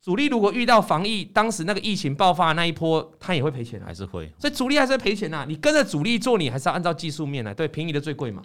[0.00, 4.28] 主力如果遇到防疫，当时那个疫情爆发的那一波，他也会赔钱，还是会？
[4.36, 5.46] 所以主力还是会赔钱呐。
[5.48, 8.42] 你跟着主力做，你还是要按照技术面来，对，便宜的最贵嘛，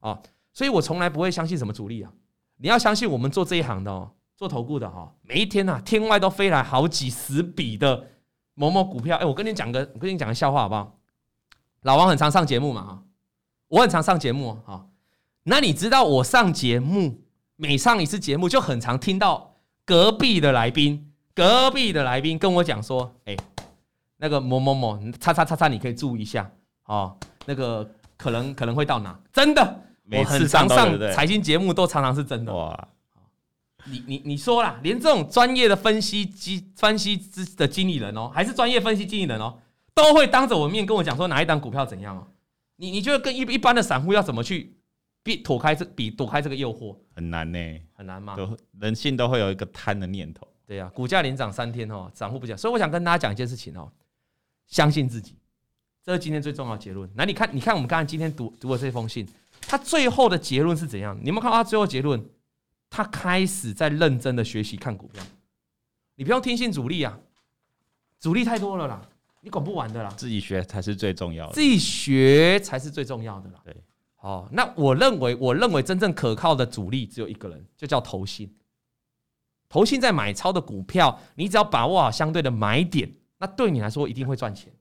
[0.00, 0.20] 啊，
[0.52, 2.12] 所以我从来不会相信什么主力啊。
[2.56, 4.10] 你要相信我们做这一行的哦。
[4.36, 8.06] 做投顾的哈，每一天呐，天外都飞来好几十笔的
[8.54, 9.16] 某某股票。
[9.16, 10.98] 哎，我跟你讲个，我跟你讲个笑话好不好？
[11.82, 13.02] 老王很常上节目嘛，哈，
[13.68, 14.86] 我很常上节目哈。
[15.44, 17.22] 那你知道我上节目，
[17.56, 23.34] 每上一次节目就很常听到隔壁的来宾，隔壁的来宾跟我讲说，哎，
[24.18, 26.50] 那个某某某，叉叉叉叉，你可以注意一下
[26.84, 29.18] 哦，那个可能可能会到哪？
[29.32, 29.80] 真的，
[30.12, 32.88] 我很常上财经节目，都常常是真的哇。
[33.88, 39.58] 你你你说啦，连这种专业的分析机分析之的经理人哦，还是专业分析经理人哦，
[39.94, 42.26] 都会当着我面跟我讲说哪一档股票怎样哦。
[42.76, 44.76] 你你觉得跟一一般的散户要怎么去
[45.22, 46.96] 避躲开这比躲开这个诱惑？
[47.14, 47.58] 很难呢，
[47.94, 48.36] 很难吗？
[48.36, 50.46] 都人性都会有一个贪的念头。
[50.66, 52.58] 对呀、啊，股价连涨三天哦，散户不讲。
[52.58, 53.90] 所以我想跟大家讲一件事情哦，
[54.66, 55.36] 相信自己，
[56.04, 57.08] 这是今天最重要的结论。
[57.14, 59.26] 那，你看，你看我们刚才今天读读的这封信，
[59.62, 61.16] 它最后的结论是怎样？
[61.22, 62.22] 你有没有看到它最后结论？
[62.88, 65.22] 他开始在认真的学习看股票，
[66.14, 67.18] 你不用听信主力啊，
[68.18, 69.02] 主力太多了啦，
[69.40, 73.60] 你管不完的啦，自己学才是最重要的，自己学才是最重要的啦。
[73.64, 73.76] 对，
[74.14, 78.50] 好，那我认为，我认为真正可靠的主力只有一个人，就叫投信。
[79.68, 84.72] 投信在买超的股票，你只要把握好相对的买点，那对你来说一定会赚钱。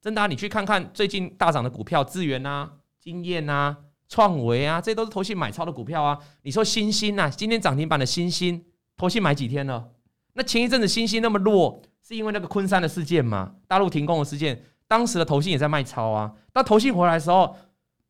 [0.00, 3.76] 真的啊，你去看看最近大涨的股票，资源啊、经验啊。
[4.14, 6.16] 创维啊，这些都是投信买超的股票啊。
[6.42, 8.64] 你说新兴啊，今天涨停板的新兴，
[8.96, 9.88] 投信买几天了？
[10.34, 13.56] 那前一阵子新兴那么弱，是因为那个昆山的事件吗？
[13.66, 16.32] 大陆停工的事件，当时的投信也在卖超啊。
[16.54, 17.56] 那投信回来的时候，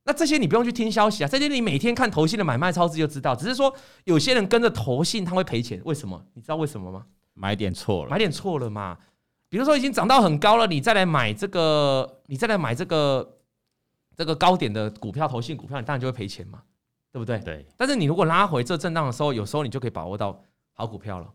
[0.04, 3.34] 那这些你不用去听消息啊，这些你每天看投信的买卖超字就知道。
[3.34, 6.22] 只是说有些人跟着投信他会赔钱，为什么？
[6.34, 7.06] 你知道为什么吗？
[7.32, 8.98] 买点错了，买点错了嘛。
[9.48, 13.33] 比如说已经涨到很高了，你再来买这个，你再来买这个
[14.16, 16.62] 这个高点的股票，投信股票，你当然就会赔钱嘛，
[17.12, 17.38] 对不对？
[17.40, 17.66] 对。
[17.76, 20.40] 但是你如果拉回这震荡的时候，有时候你就可以把握到
[20.72, 21.32] 好股票了，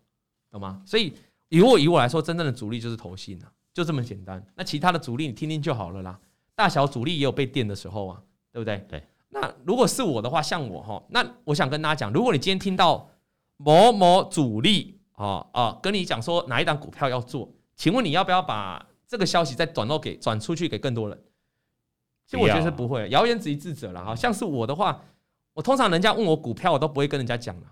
[0.51, 0.81] 懂吗？
[0.85, 1.13] 所以
[1.49, 4.45] 以我以我来说，真正的主力就是投信啊，就这么简单。
[4.55, 6.19] 那其他的主力你听听就好了啦。
[6.55, 8.77] 大小主力也有被电的时候啊，对不对？
[8.89, 9.03] 对。
[9.29, 13.09] 那如果是我的话，像我哈，那我想跟大家讲，如果你今天听到
[13.57, 17.49] 某某主力啊啊跟你讲说哪一档股票要做。
[17.75, 21.23] 请问你要不要把这个消息再转到给转出去给更多人？
[22.29, 24.15] 其实我觉得不会，谣言止于智者了哈。
[24.15, 25.01] 像是我的话，
[25.51, 27.63] 我通常人家问我股票，我都不会跟人家讲了，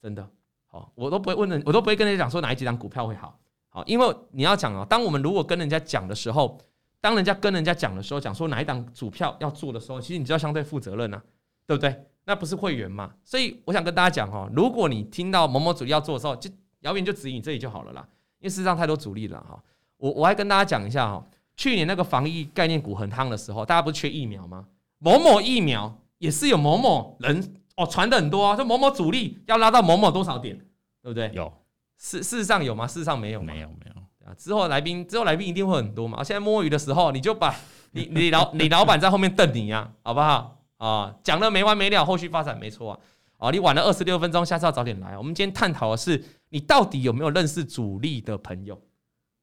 [0.00, 0.26] 真的。
[0.66, 3.38] 好，我都不会问人，我都不会跟人家讲说哪一几档股票会好。
[3.68, 6.58] 好，因为你要讲啊，当我们如果跟人家讲的时候，
[7.02, 11.20] 当人家跟人家讲的时候，讲说哪一档股票要做的时候，其实你就要相对负责任呐，
[11.66, 11.94] 对不对？
[12.24, 13.12] 那不是会员嘛？
[13.24, 18.08] 所以我想跟大家讲哈，如果你听到某某主力要做的时候，就谣言就止于你这里就好了啦。
[18.38, 19.62] 因为事实上太多主力了哈，
[19.98, 21.26] 我我还跟大家讲一下哈，
[21.58, 24.64] 去年那个防疫概念股很夯的时候，大家不是缺疫苗吗？
[24.98, 30.56] 某某疫苗也是有某某人哦传的很多啊，说某某主力要拉到某某多少点，
[31.02, 31.30] 对不对？
[31.34, 31.52] 有，
[31.98, 32.86] 事事实上有吗？
[32.86, 34.32] 事实上没有，没有没有啊。
[34.38, 36.22] 之后来宾之后来宾一定会很多嘛。
[36.22, 37.54] 现在摸鱼的时候，你就把
[37.90, 41.14] 你你老你老板在后面瞪你呀，好不好啊？
[41.24, 42.98] 讲的没完没了，后续发展没错啊。
[43.38, 45.18] 啊，你晚了二十六分钟，下次要早点来。
[45.18, 48.80] 我们今天探讨的是，你到底有没有认识主力的朋友？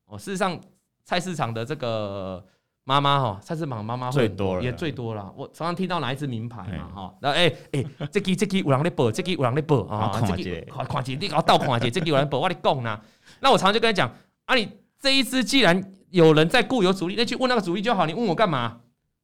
[0.08, 0.60] 哦，事实上，
[1.06, 2.44] 菜市场的这个
[2.84, 5.32] 妈妈哈，菜市场妈妈最多了，也最多了。
[5.38, 13.00] 我常常听到哪一支名牌嘛哈，然后哎哎，这支这支有人在报，这支有人在报啊，这支看看姐，你搞倒看姐，这支有人报，我跟你讲呐。
[13.40, 14.12] 那我常常就跟他讲
[14.46, 14.68] 啊，你
[15.00, 18.80] 这一支既然有人在固有主力，那去问那个主力就好，你问我干嘛？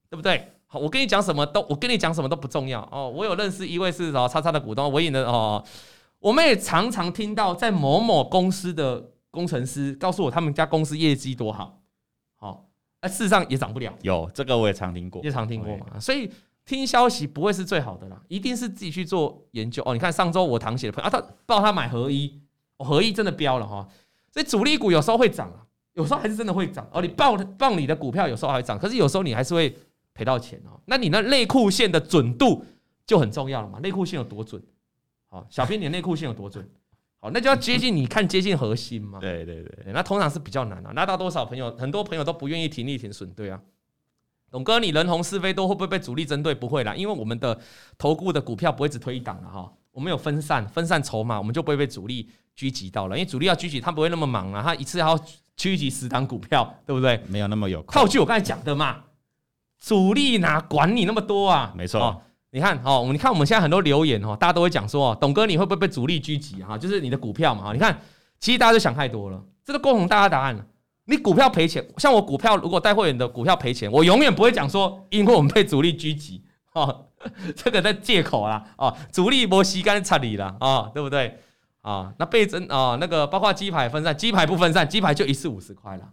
[0.09, 0.53] 对不对？
[0.67, 3.09] 好，我跟你讲什么都，我跟你讲什么都不重要哦。
[3.09, 5.63] 我有认识一位是哦，叉叉的股东，我也能哦。
[6.19, 11.81] 我们也常常听到在某某公司的工程师告诉我，他们家公司业绩多好，
[12.35, 13.91] 好，哎，事实上也涨不了。
[14.01, 15.99] 有这个我也常听过，也常听过嘛。
[15.99, 16.29] 所以
[16.65, 19.93] 听消息不会是最好的啦，一定是自己去做研究哦。
[19.93, 22.39] 你看上周我堂姐的朋友啊，他报他买合一，
[22.77, 23.87] 合一真的飙了哈。
[24.31, 27.01] 所以主力股有时候会涨啊，有时候还是真的会涨哦。
[27.01, 29.75] 你报报你的股票有时候还会涨，可是有时候你还是会。
[30.13, 32.65] 赔到钱哦，那你那内裤线的准度
[33.05, 33.79] 就很重要了嘛？
[33.79, 34.61] 内裤线有多准？
[35.29, 36.69] 好，小编你内裤线有多准？
[37.23, 39.19] 好，那就要接近你看接近核心嘛？
[39.19, 40.91] 对对对，那通常是比较难啊。
[40.93, 41.69] 拉到多少朋友？
[41.77, 43.61] 很多朋友都不愿意停利停损，对啊。
[44.49, 46.55] 董哥，你人红是非多，会不会被主力针对？
[46.55, 47.57] 不会啦，因为我们的
[47.95, 49.71] 投顾的股票不会只推一档了哈。
[49.91, 53.15] 我们有分散分散筹码，我们就不会被主力狙击到了。
[53.15, 55.15] 因为主力要狙击，他不会那么忙啊，他一次要
[55.55, 57.21] 狙击十档股票，对不对？
[57.27, 57.83] 没有那么有。
[57.83, 59.03] 套句我刚才讲的嘛。
[59.79, 61.73] 主力哪管你那么多啊？
[61.75, 66.77] 没错，你看哦，你看我们现在很多留言哦，大家都会讲说哦，董哥你会不会被主力狙击哈？
[66.77, 67.99] 就是你的股票嘛，你看，
[68.39, 70.65] 其实大家都想太多了，这个共同大家答案了。
[71.05, 77.07] 你股票赔钱，像我股票如果带会员的股票赔钱，我永远不会讲说，因为我们被主力狙击哦，
[77.55, 81.37] 这个在借口啦哦，主力没时间插你了哦，对不对
[81.81, 82.13] 啊？
[82.19, 86.03] 那倍增啊，那个包括鸡排分散，鸡排不分散，鸡排就一次五十块了。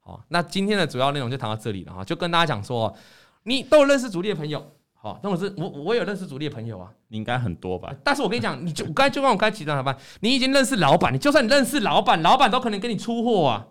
[0.00, 2.96] 好，那今天的主要内容就谈到这里了哈，就跟大家讲说，
[3.42, 7.90] 你都认识主力的朋友，好，那我是我我有认识主力的朋友啊，你应该很多吧？
[8.04, 13.66] 但是我跟你讲，你就我刚才就跟我刚才提到的吧，你已经认识老板，你就算你认识老板，老板都可能跟你出货啊，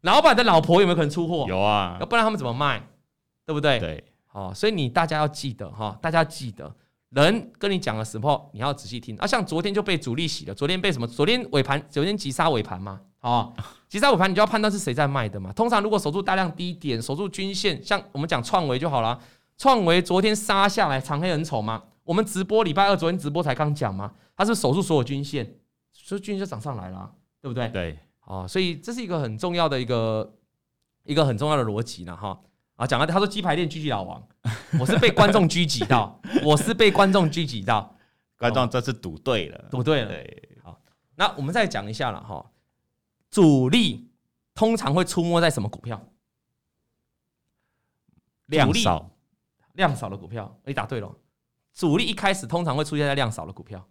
[0.00, 1.46] 老板的老婆有没有可能出货？
[1.48, 2.82] 有啊，要不然他们怎么卖？
[3.44, 3.78] 对不对？
[3.78, 6.74] 对，好，所以你大家要记得哈，大家记得，
[7.10, 9.24] 人跟你讲的时候，你要仔细听啊。
[9.26, 11.06] 像昨天就被主力洗了，昨天被什么？
[11.06, 13.00] 昨天尾盘，昨天急杀尾盘嘛。
[13.20, 13.52] 哦，
[13.88, 15.52] 急杀尾盘你就要判断是谁在卖的嘛。
[15.52, 19.16] 通常如果守住大量低点，守住均线，像我们讲创维就好了。
[19.56, 21.84] 创维昨天杀下来，长黑很丑吗。
[22.04, 25.58] 我们直播礼拜二昨天直播才刚讲嘛，它是守住所有均线，
[25.92, 27.68] 所以均线就涨上来了，对不对？
[27.68, 30.34] 对，哦，所以这是一个很重要的一个
[31.04, 32.40] 一个很重要的逻辑呢，哈。
[32.76, 34.22] 啊，讲了，他说鸡排店狙击老王，
[34.78, 37.96] 我是被观众狙击到，我是被观众狙击到，
[38.36, 40.12] 观众这次赌对了，赌对了。
[40.62, 40.78] 好，
[41.14, 42.44] 那我们再讲一下了哈。
[43.30, 44.10] 主力
[44.54, 46.00] 通常会出没在什么股票？
[48.46, 49.10] 量少，
[49.76, 50.58] 量少的股票。
[50.64, 51.10] 你答对了。
[51.72, 53.86] 主力一开始通常会出现在量少的股票。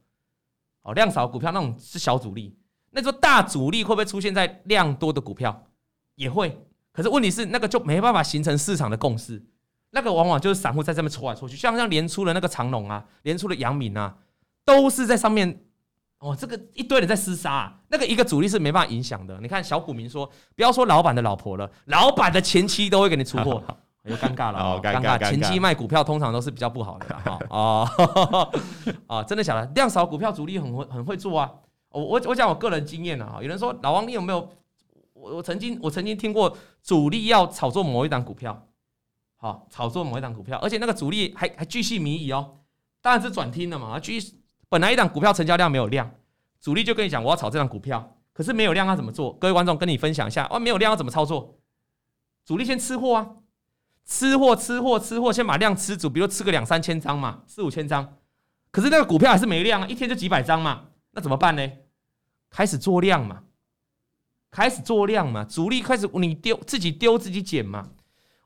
[0.83, 2.55] 哦，量少的股票那种是小主力。
[2.91, 5.67] 那说大主力会不会出现在量多的股票？
[6.15, 6.61] 也会。
[6.91, 9.43] 可是问题是，那个就没办法形成市场的共识。
[9.91, 14.17] 那个往往就是散户在这边戳来戳去，像像连出的那个长龙啊，连出的阳明啊，
[14.63, 15.61] 都是在上面。
[16.19, 19.37] 哦，这个一堆人在厮杀啊，那个一个主力是没办法影响的。
[19.41, 23.61] 你看小股民说，不要说老板的老婆了，老板的前妻都会给你出货，
[24.09, 25.17] 就尴尬了，哦，尴尬。
[25.17, 27.39] 前期卖股票通常都是比较不好的哈。
[27.49, 28.51] 哦，
[29.07, 29.65] 啊，真的假的？
[29.73, 31.51] 量少股票主力很会很会做啊。
[31.89, 34.49] 我我我讲我个人经验啊，有人说老王你有没有？
[35.13, 38.67] 我我曾经我曾经听过主力要炒作某一档股票，
[39.37, 42.57] 好，炒作某一档股票，而且那个主力还还巨细靡遗哦，
[43.01, 44.19] 当然是转听的嘛，巨。
[44.67, 46.11] 本来一档股票成交量没有量，
[46.59, 49.31] 主力就跟你讲我要炒这档股票，可是没有量要怎么做？
[49.33, 51.57] 各位观众跟你分享一下，哦，没有量要怎么操作？
[52.45, 53.29] 主力先吃货啊，
[54.05, 58.17] 吃货吃货吃货，先把量吃足，比如吃个两三千张嘛，四五千张，
[58.71, 61.71] 可是那个股票还是没量啊，一天就几百张嘛，那怎么办呢？
[62.51, 63.41] 开始做量嘛，
[64.51, 67.89] 开始做量嘛，主力开始你丢自己丢自己捡嘛。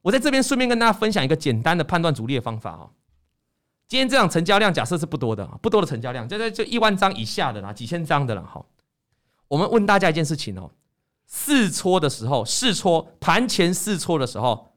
[0.01, 2.89] 我在这边顺便跟大家分享一个简单的判断主力的方法哦。
[3.87, 8.43] 今天这场成交量假设是不多的，不多的成交量，就在这一万张以下的啦，几千张的啦。
[8.47, 8.65] 好，
[9.49, 10.71] 我们问大家一件事情哦，
[11.27, 14.68] 试撮的时候，试撮盘前试撮的时候，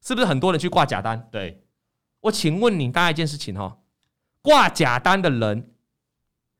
[0.00, 1.28] 是不是很多人去挂假单？
[1.30, 1.62] 对，
[2.20, 3.78] 我请问你大家一件事情哦，
[4.42, 5.70] 挂假单的人，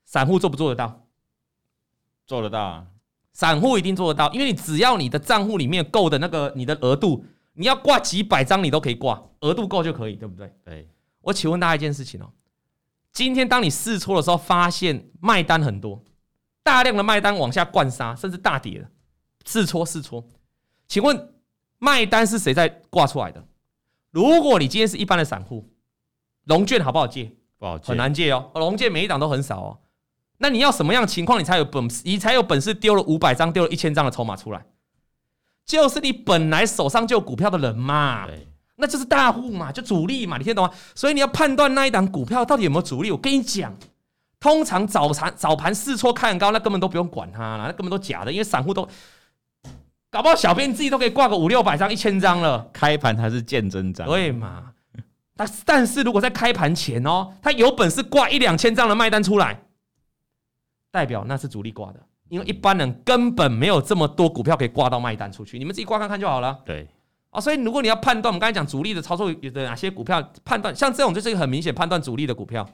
[0.04, 1.06] 散户做不做得到？
[2.26, 2.86] 做得到啊，
[3.32, 7.24] 散户一定做得到，因为你只要你的账户里面够的那个你的额度，
[7.54, 10.54] 你要挂几百张你都可以挂，额度够就可以，对不对？
[10.64, 10.88] 对。
[11.22, 12.32] 我请问大家一件事情哦，
[13.12, 16.02] 今天当你试错的时候，发现卖单很多，
[16.62, 18.88] 大量的卖单往下灌杀，甚至大跌了，
[19.44, 20.26] 试错试错，
[20.86, 21.34] 请问
[21.80, 23.44] 卖单是谁在挂出来的？
[24.12, 25.68] 如果你今天是一般的散户，
[26.44, 27.32] 融券好不好借？
[27.58, 28.48] 不好借，很难借哦。
[28.54, 29.78] 融券每一档都很少哦。
[30.38, 32.02] 那你要什么样情况你才有本事？
[32.04, 34.64] 你才有本事丢了五百张，丢了一千张的筹码出来？
[35.66, 38.28] 就是你本来手上就有股票的人嘛。
[38.76, 40.72] 那就是大户嘛，就主力嘛，你听懂吗？
[40.94, 43.10] 所以你要判断那一档股票到底有没有主力。
[43.10, 43.76] 我跟你讲，
[44.40, 48.88] 通常早盘早盘试错开很高，那根本都不用管它了，那根本都假的，因为散户都
[50.10, 52.68] 搞不好，小编自己都可以挂个五六百张、一千张了。
[52.72, 54.72] 开盘它是见真章，对嘛？
[55.36, 59.62] 但但是如果在开盘前哦，他有本事挂一两千张的卖单出来，
[60.90, 66.60] 代表那是主力挂的，因为一般人根本没有这么多股票可以挂到卖单出去，你们自己挂看看就好了。
[66.66, 66.88] 对。
[67.30, 72.68] 啊，所以如果你要判断，我们刚才讲主力的操作有的哪些股票判断，像这种就是一个很明显判断主力的股票。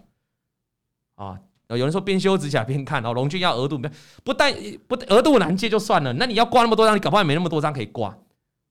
[1.17, 1.39] 啊，
[1.71, 3.81] 有人说边修指甲边看哦，龙军要额度
[4.23, 4.55] 不但
[4.87, 8.17] 不额度难借就算了，那你要挂那么多张，你搞不好也没那么多张可以挂。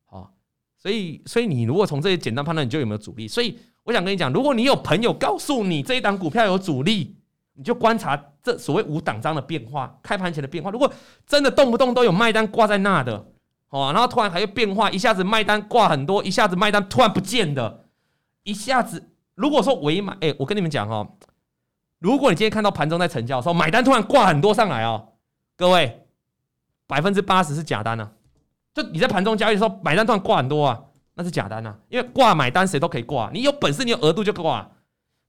[0.06, 0.32] 好，
[0.78, 3.28] 所以所以你如果从这些简单判断，你就有没有主力。
[3.28, 7.16] 所以我想跟你讲，如果你有朋友告诉你这一档股票有主力，
[7.54, 10.72] 你就观察这所谓五档张的变化，开盘前的变化。
[10.72, 10.92] 如果
[11.28, 13.26] 真的动不动都有卖单挂在那的。
[13.70, 17.86] 哦，然后突然还有变化，一下子卖单挂很多，一下子卖单突然不见的，
[18.44, 21.18] 一下子如果说尾买，哎，我跟你们讲哦，
[22.06, 25.14] 如果你今天看到盘中在成交的时候，买单突然挂很多上来哦，
[25.58, 26.06] 各位
[26.86, 28.12] 百分之八十是假单啊，
[28.76, 30.80] 就你在盘中交易的时候，买单突然挂很多啊，
[31.16, 34.70] 那是假单啊，因为挂买单谁都可以挂，你有本事你有额度就挂，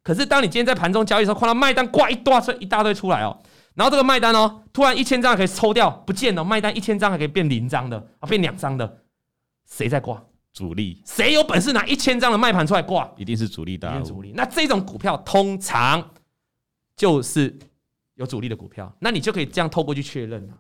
[0.03, 3.39] 可是当你今天在盘中交易的时候，看到卖单挂一大堆一大堆出来哦。
[3.73, 8.99] 然后这个卖单哦，突然一千张可以抽掉不见了，卖单一千张还可以变零张的啊，变两张的，
[9.67, 10.23] 谁在挂？
[10.53, 11.03] 主力。
[11.07, 13.11] 谁有本事拿一千张的卖盘出来挂？
[13.17, 14.35] 一定是主力主力。
[14.37, 16.11] 那这种股票通常
[16.97, 17.55] 就是
[18.15, 20.55] 有主力的股票，那你就可以这样透过去确认了。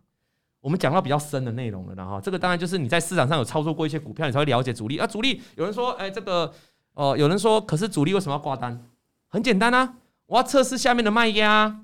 [0.60, 5.06] 我们讲到比较深的内容了，然后这个当然就是你在市场上有操作过一些股票，你才会了解主力啊。
[5.06, 6.52] 主力有人说，哎，这个
[6.94, 8.84] 哦，有人说，可是主力为什么要挂单？
[9.28, 9.94] 很简单啊，
[10.26, 11.82] 我要测试下面的卖压。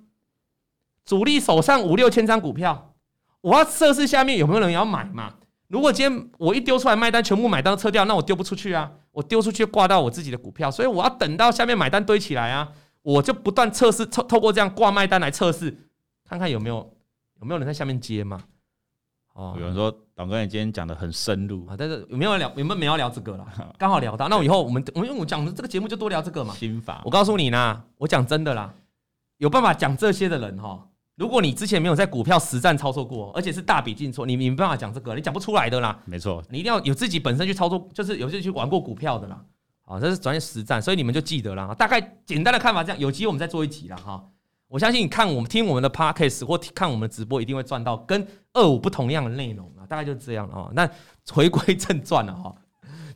[1.04, 2.94] 主力手上五六千张股票，
[3.40, 5.34] 我要测试下面有没有人要买嘛？
[5.68, 8.90] 如果今天我一丢出来卖单，全部买单撤掉，那我丢不出去啊！
[9.12, 12.68] 我丢出去挂到我自己的股票，所以我要等到下面买单堆起来啊！
[13.02, 15.76] 我就不断测试，透透过这样挂卖单来测试，
[16.24, 16.76] 看看有没有
[17.40, 18.42] 有没有人在下面接嘛？
[19.34, 23.74] 哦，有人说董哥你今天讲的很深入啊，但是有没有聊有没有没有聊这个了？
[23.78, 26.54] 刚好聊到，那我以后我们我们因为我讲的这个节目就多聊这个嘛。
[26.54, 28.72] 心法，我告诉你呢，我讲真的啦，
[29.38, 30.86] 有办法讲这些的人哈。
[31.16, 35.98] 如果你之前没有在股票实战操作过，而且是大笔进错，你你没办法讲这个，你讲不出来的啦。
[36.04, 39.44] 没错，你一定要有自己本身去操作，就是有些去玩过股票的啦。
[39.92, 41.74] 好，这是专业实战，所以你们就记得了。
[41.74, 44.24] 大概简单的看法这样，有机会我们再做一集了哈。
[44.66, 49.84] 我相信你看我们听我们的 podcast 或看我们的直播，一定会赚到跟二五不同样的内容啊。
[49.86, 50.70] 大概就这样了啊。
[50.72, 50.88] 那
[51.30, 52.54] 回归正传了哈，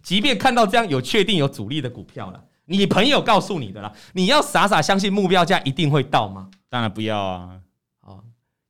[0.02, 6.50] 即便看到这样有确定有主力的股票了，你朋友告诉你的啦，你要傻傻相信目标价一定会到吗？
[6.68, 7.58] 当然不要啊。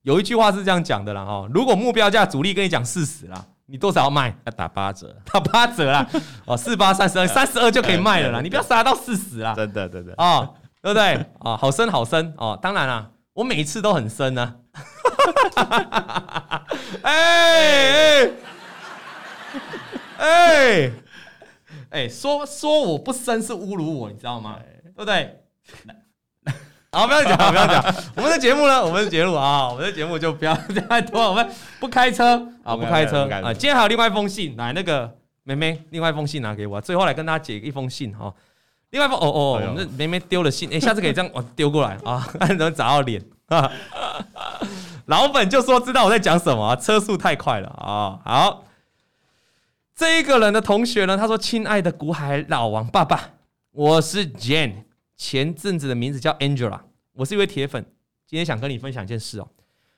[0.03, 4.35] 有一句话是这样讲的啦，哈，如果目标价主力跟你讲事实啦，你多少要卖？
[4.45, 6.07] 要打八折， 打八折啦！
[6.47, 8.41] 哦，四八三十二， 三十二就可以卖了啦！
[8.43, 9.55] 你不要杀到四十啦！
[9.55, 11.27] 真的，真的哦，对不对？
[11.41, 12.59] 哦，好深好深哦！
[12.63, 14.55] 当然啦，我每一次都很深呢。
[17.03, 18.31] 哎哎
[20.19, 20.93] 哎
[21.91, 24.57] 哎，说说我不深是侮辱我，你知道吗？
[24.85, 25.41] 对不对？
[26.97, 27.95] 好，不要讲，不要讲。
[28.15, 28.83] 我们的节目呢？
[28.83, 31.29] 我们的节目啊，我们的节目就不要 讲太多。
[31.29, 31.47] 我们
[31.79, 33.53] 不开车啊，不开车啊。
[33.53, 36.81] 今天还有另外一封信，来那个妹妹，另外一封信拿给我。
[36.81, 38.33] 最后来跟大家解一封信哈。
[38.93, 43.71] 另外一封哦哦，我们的妹妹丢了信，哎，下次可以这样我丢过来啊，看能砸到脸啊。
[45.05, 48.19] 老粉就说知道我在讲什么，车速太快了啊。
[48.25, 48.65] 好，
[49.95, 53.33] 这一个人的同学呢，他说：“亲爱的古海老王爸爸，
[53.73, 54.85] 我是 Jane，
[55.15, 56.81] 前阵子的名字叫 Angela。”
[57.17, 57.83] 我是一位铁粉，
[58.27, 59.49] 今天想跟你分享一件事哦，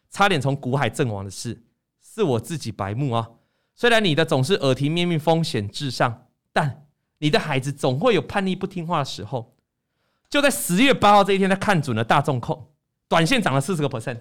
[0.09, 1.61] 差点从股海阵亡的事，
[2.01, 3.29] 是我自己白目啊。
[3.75, 6.87] 虽然你的总是耳提面命、风险至上，但
[7.19, 9.57] 你的孩子总会有叛逆不听话的时候。
[10.31, 12.71] 就在十月八号这一天，他看准了大众控，
[13.09, 14.21] 短线涨了四十个 percent。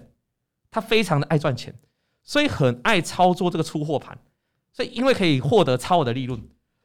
[0.70, 1.74] 他非常的爱赚钱，
[2.24, 4.18] 所以很爱操作这个出货盘。
[4.72, 6.40] 所以因为可以获得超额的利润，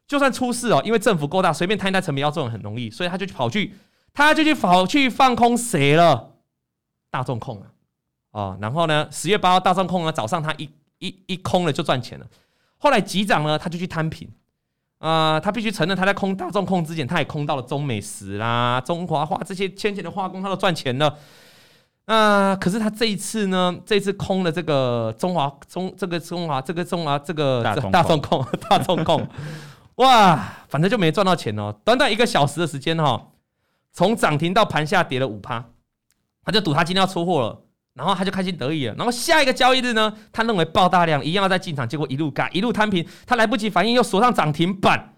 [0.08, 3.74] 就算出事哦，因为政府够大，随便摊一摊成本要赚很容易，所以他就跑去。
[4.14, 6.30] 他就去跑去放空谁了？
[7.10, 7.68] 大众控啊
[8.32, 12.26] 哦，然后呢，十月八号大众控呢，早上他一一一空了就赚钱了。
[12.78, 14.28] 后来急涨呢，他就去摊平
[14.98, 15.40] 啊。
[15.40, 21.16] 他必须承认，他在空大众控之前，他也空到了中美石啦、中华化这些先前的化工，他都赚钱了。
[22.06, 29.28] 啊，可是他这一次呢，这一次空了这个中华中这个中华这个中华这个大众控 大众控，
[29.96, 30.36] 哇，
[30.68, 31.74] 反正就没赚到钱哦。
[31.86, 33.30] 短短一个小时的时间哈。
[33.94, 35.64] 从涨停到盘下跌了五趴，
[36.44, 37.62] 他就赌他今天要出货了，
[37.94, 38.96] 然后他就开心得意了。
[38.96, 45.14] 然后下一个交易日呢，他认为爆大量一样要再进场，结果一路嘎一路摊平，他来不及反应又锁上涨停板。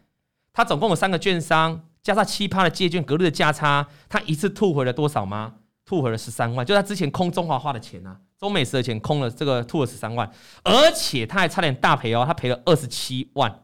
[0.52, 5.56] 他总共有三个券商，加上七趴的借券隔日的价差，他一次吐回了多少吗？
[5.86, 10.30] 吐回了十三万，就他之前空中华化的钱啊，中美石的钱空了这个吐了十三万，
[10.64, 13.64] 而且他还差点大赔哦，他赔了二十七万。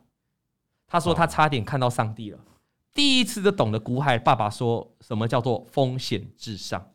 [0.88, 2.38] 他说他差点看到上帝了。
[2.94, 6.92] 第一次就懂得股海爸爸说什么叫做风险至上。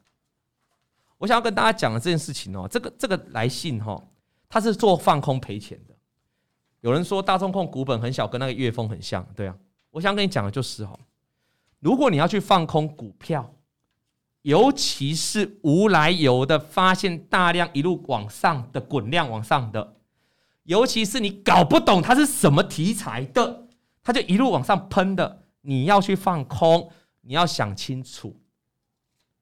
[1.18, 4.02] 我想要跟大家讲的这件事情哦，这个这个来信哈，
[4.48, 5.94] 他是做放空赔钱的。
[6.82, 9.56] 有人说大众控股本很小，跟那个月峰很像，对啊。
[9.92, 11.00] 我想跟你讲的就是哦，
[11.80, 13.54] 如果你要去放空股票，
[14.42, 19.96] 尤其是无来由的发现大量一路往上的滚量往上的，
[20.64, 23.66] 尤其是你搞不懂它是什么题材的，
[24.04, 25.45] 它就一路往上喷的。
[25.66, 26.88] 你要去放空，
[27.22, 28.36] 你要想清楚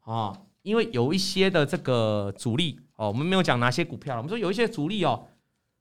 [0.00, 5.28] 啊，因为有一些的这个主力哦，我们没有讲哪些股票，我们说有一些主力哦，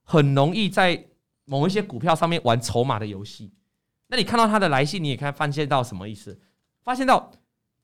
[0.04, 1.08] 很容易在
[1.46, 3.54] 某一些股票上面玩筹码的游戏。
[4.08, 6.38] 那你看到他的来信，你也看发现到什么意思？
[6.84, 7.32] 发现到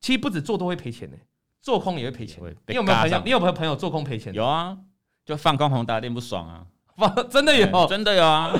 [0.01, 1.15] 其实不止做多会赔钱呢，
[1.61, 2.43] 做空也会赔钱。
[2.67, 3.21] 你有没有朋友？
[3.23, 4.33] 你有没有朋友做空赔钱？
[4.33, 4.77] 有啊，
[5.23, 6.67] 就放空宏达电不爽啊，
[7.31, 8.53] 真的有，真的有啊。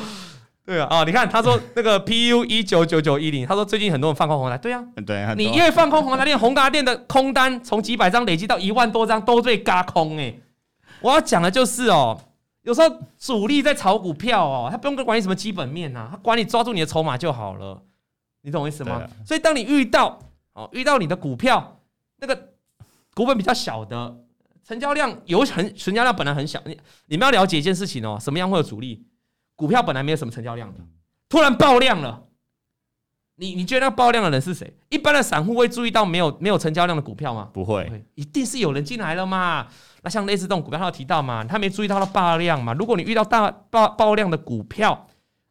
[0.66, 10.34] 对啊，哦，你看他说 那个 PU 一九九九一零，他说最近很多人放空宏达，对啊，对，你因为放空宏达电，宏达电的空单从几百张累积到一万多张都被嘎空哎，
[11.01, 12.20] 我要讲的就是哦，
[12.62, 17.82] 有时候主力在炒股票哦，他不用管你什么基本面呐，他管你抓住你的筹码就好了，
[18.43, 19.01] 你懂我意思吗？
[19.26, 20.20] 所以当你遇到
[20.53, 21.80] 哦，遇到你的股票
[22.18, 22.49] 那个
[23.16, 24.16] 股本比较小的，
[24.68, 29.03] 成交量有很成交量本来很小，你你们要了解一件事情哦，什么样会有主力？
[29.60, 30.80] 股票本来没有什么成交量的，
[31.28, 32.24] 突然爆量了。
[33.36, 34.74] 你你觉得那爆量的人是谁？
[34.88, 37.49] 一般的散户会注意到没有没有成交量的股票吗？
[37.53, 39.68] 不会，一定是有人进来了嘛。
[40.01, 41.43] 那像类似这种股票，他有提到嘛？
[41.43, 42.74] 他没注意到它爆量嘛？
[42.74, 45.05] 如果你遇到大爆爆量的股票，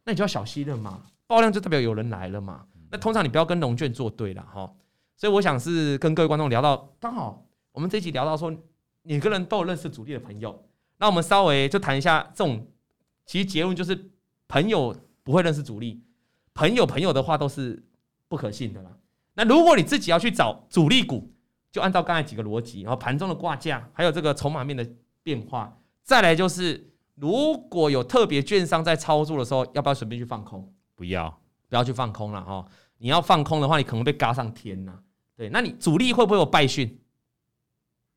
[0.05, 1.03] 那你就要小心了嘛。
[1.27, 2.63] 爆量就代表有人来了嘛。
[2.89, 4.71] 那通常你不要跟融券作对了哈。
[5.15, 7.43] 所以我想是跟各位观众聊到，刚好
[7.73, 8.51] 我们这一集聊到说，
[9.03, 10.63] 每个人都有认识主力的朋友，
[10.97, 12.67] 那我们稍微就谈一下这种。
[13.29, 14.09] 其实结论就是，
[14.47, 16.01] 朋友不会认识主力，
[16.55, 17.79] 朋友朋友的话都是
[18.27, 18.89] 不可信的啦。
[19.35, 21.31] 那如果你自己要去找主力股，
[21.71, 24.83] 就按照刚才几个逻辑，然后盘中的挂价，还有这个筹码面的
[25.21, 30.73] 变化，再来就是如果有特别券商在操作的时候，要不要随便去放空？
[30.95, 32.65] 不要，不要去放空了哈。
[32.97, 34.99] 你要放空的话，你可能被嘎上天呐。
[35.35, 36.99] 对，那你主力会不会有败讯？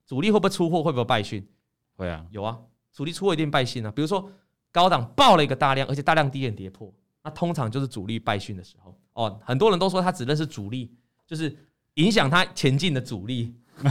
[0.06, 0.82] 主力会不会出货？
[0.82, 1.46] 会不会有败讯？
[1.96, 2.58] 会啊，有啊，
[2.94, 3.90] 主力出货一定败讯啊。
[3.90, 4.32] 比如说。
[4.72, 6.90] 高档爆了一个大量，而且大量低点跌破，
[7.22, 9.38] 那通常就是主力败讯的时候哦。
[9.44, 10.90] 很多人都说他只认识主力，
[11.26, 11.54] 就是
[11.94, 13.54] 影响他前进的主力。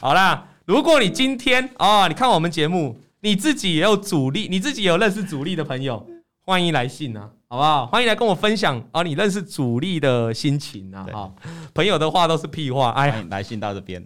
[0.00, 6.04] 好啦，如果你今天哦，你看我们节目，你自己也有主力，你自己也有认识主力的朋友，
[6.40, 7.86] 欢迎来信啊，好不好？
[7.86, 11.32] 欢迎来跟我分享啊，你认识主力的心情啊，哈，
[11.72, 14.04] 朋友的话都是屁话，哎，来信到这边。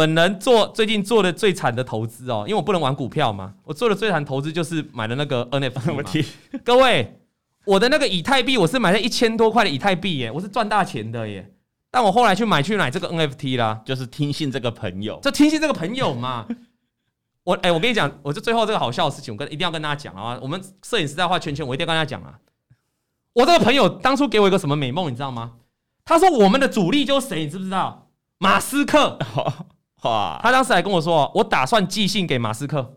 [0.00, 6.26] 本人做最近做的最惨的投资哦，因为我不能玩股票嘛，我做的最惨投资就是买了那个 NFT。
[6.64, 7.20] 各位，
[7.66, 11.52] 我的那个以太币，我是买了一千多块的以太币耶，我是赚大钱的耶。
[11.90, 16.46] 但我后来去买去买这个 NFT 啦，就是听信这个朋友，就听信这个朋友嘛。
[17.44, 20.38] 我哎、欸，我跟你讲，我就最后这个好笑的事情，我跟一定要跟大家讲啊。
[20.40, 22.38] 我们摄影师在画圈圈，我一定要跟大家讲啊。
[23.34, 25.56] 我这个朋友当初给我一个什么美梦，你知道吗？
[26.06, 28.08] 他说我们的主力就是谁，你知不知道？
[28.38, 29.18] 马斯克。
[30.02, 30.40] 哇！
[30.42, 32.96] 他当时还跟我说，我打算寄信给马斯克。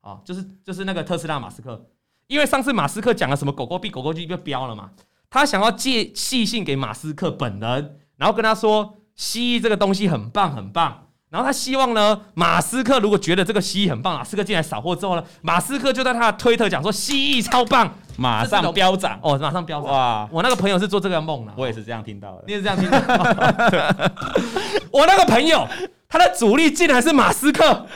[0.00, 1.86] 啊，就是就是那个特斯拉马斯克，
[2.28, 4.90] 因为上次马斯克讲了什么狗狗币、狗狗币就飙了嘛。
[5.28, 11.08] 他想要借寄信给马斯克本人，然后跟他说蜥蜴这个东西很棒很棒。
[11.28, 20.28] 然后他希望呢，马斯克如果觉得这个蜥蜴很棒，马斯克进来扫货之后呢，马斯克就在他的推特讲说蜥蜴超棒，马上飙涨哦，马上飙涨哇！
[20.32, 22.98] 我那个朋友是做这个梦的，我也是这样听到的，你也是这样听到。
[24.90, 25.64] 我那个朋友
[26.08, 27.86] 他的主力竟然是马斯克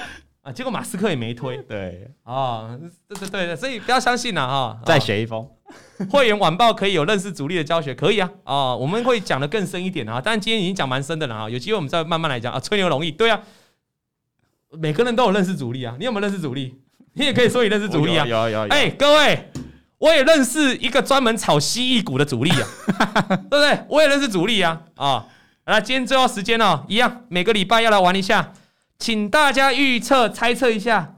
[0.42, 5.48] 啊，结果马斯克也没推，对啊，对对对，所以不要相信了啊，再写一封。
[6.10, 10.20] 会员晚报可以有认识主力的教学，可以啊啊，我们会讲的更深一点啊。
[10.22, 12.60] 但今天已经讲蛮深的了啊，有机会我们再慢慢来讲啊。
[12.60, 13.40] 吹牛容易，对啊，
[14.70, 15.96] 每个人都有认识主力啊。
[15.98, 16.76] 你有没有认识主力？
[17.14, 18.26] 你也可以说你认识主力啊。
[18.26, 18.68] 有有有。
[18.68, 19.50] 哎，各位，
[20.02, 22.66] 我也认识一个专门炒蜥蜴股的主力啊，
[23.48, 23.84] 对不对？
[23.88, 25.24] 我也认识主力啊啊。
[25.64, 28.52] 那今天最后时间哦，一样，每个礼拜要来玩一下，
[28.98, 31.14] 请大家预测猜测一下。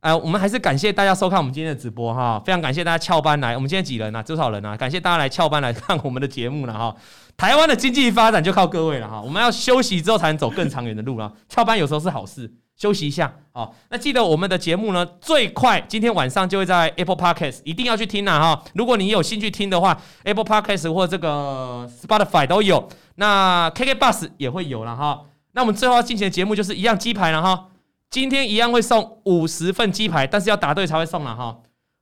[0.00, 3.54] 呃，我们还是感谢大家收看我们今天的直播哈，非常感谢大家翘班来。
[3.54, 4.20] 我们今天几人啊？
[4.20, 4.76] 多少人啊？
[4.76, 6.94] 感谢大家来翘班来看我们的节目了哈。
[7.36, 9.22] 台湾的经济发展就靠各位了哈。
[9.22, 11.32] 我们要休息之后才能走更长远的路了。
[11.48, 13.74] 翘班有时候是好事，休息一下好。
[13.88, 18.64] 那记得我们的节目呢，最快今天晚上就会在 Apple Podcast，一定要去听呐哈。
[18.74, 22.88] 如果你有兴趣听的话，Apple Podcast 或这个 Spotify 都有。
[23.16, 25.22] 那 KK Bus 也会有了哈。
[25.52, 27.68] 那我们最后要进行的节目就是一样鸡排了哈。
[28.10, 31.60] 今天一样会送五十份鸡排，但是要答对才会送了哈。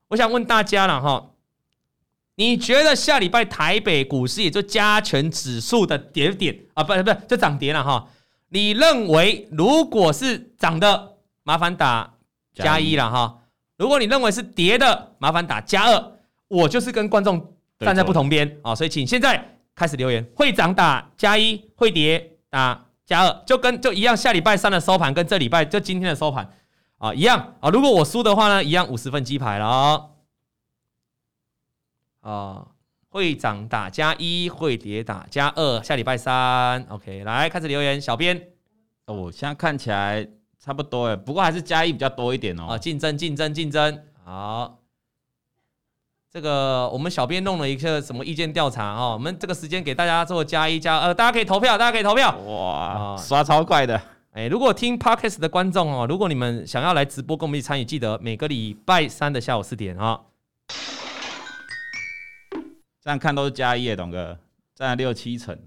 [0.09, 1.31] 我想问大家了哈，
[2.37, 8.09] 你觉得下礼拜台北股市也就加权指数的跌点啊，不不是，就涨跌了哈？
[8.53, 12.15] 你认为如果是涨的，麻烦打
[12.53, 13.41] 加一了哈；
[13.79, 16.13] 如果你认为是跌的，麻烦打加二。
[16.49, 22.87] 我就是跟观众站在不同边啊，所以请现在开始留言，会涨打加一，会跌打。
[23.05, 26.49] 加二就跟就一样，下礼拜三的收盘跟这礼拜就今天的收盘
[26.99, 27.69] 啊一样啊。
[27.69, 30.11] 如果我输的话呢，一样五十份鸡排了哦。
[32.21, 32.69] 啊，
[33.13, 35.83] 会涨打加一，会跌打加二。
[35.83, 38.49] 下礼拜三，OK，来开始留言，小编
[39.05, 40.27] 哦，现在看起来
[40.59, 42.69] 差不多哎，不过还是加一比较多一点哦。
[42.71, 44.79] 啊，竞争竞争竞争，好。
[46.31, 49.11] 这个我们小编弄了一个什么意见调查哦？
[49.13, 52.35] 我们这个时间给大家做加一加二，大家可以投票，大家可以投票。
[52.47, 54.01] 哇，刷超快的！
[54.31, 60.19] 哎，如果听 Podcast 的观众哦，如果你们想要来直播跟我们一起参与，记得每个礼拜三的下午四点啊。
[63.03, 64.39] 这样看都是加一，董哥
[64.75, 65.59] 占了六七成。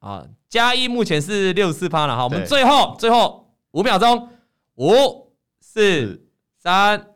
[0.00, 2.24] 啊，加一目前是六十四趴了哈。
[2.24, 4.28] 我们最后最后五秒钟，
[4.74, 6.26] 五四
[6.58, 7.06] 三。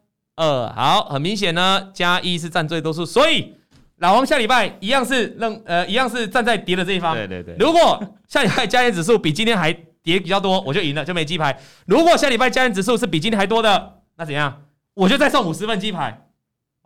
[0.41, 3.57] 二好，很明显呢，加一是占最多数，所以
[3.97, 7.13] 老王下礼拜一样是认呃一样是站在跌的这一方。
[7.13, 7.57] 对对对。
[7.59, 11.59] 如果下礼拜加权指数比今天还跌比较多，我就赢了，就没鸡排。
[11.87, 14.63] 如果下礼拜加权指数是比今天还多的，那怎样？
[14.95, 16.28] 我就再送五十份鸡排。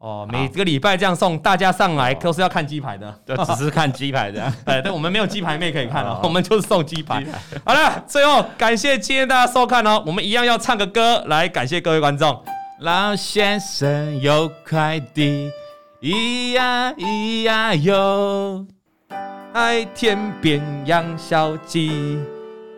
[0.03, 4.43] 哦，每个礼拜这样送，大家上来都是要看鸡排的，就只是看鸡排的。
[4.67, 7.25] 哎，但我们没有鸡排妹可以看哦，我们就是送鸡排。
[7.65, 12.37] 好了，最后感谢今天大家收看哦，我们一样要唱个歌来感谢各位观众。
[12.81, 15.49] 老先生有快递，
[16.01, 18.67] 咿呀咿呀哟，
[19.53, 22.19] 爱天边养小鸡，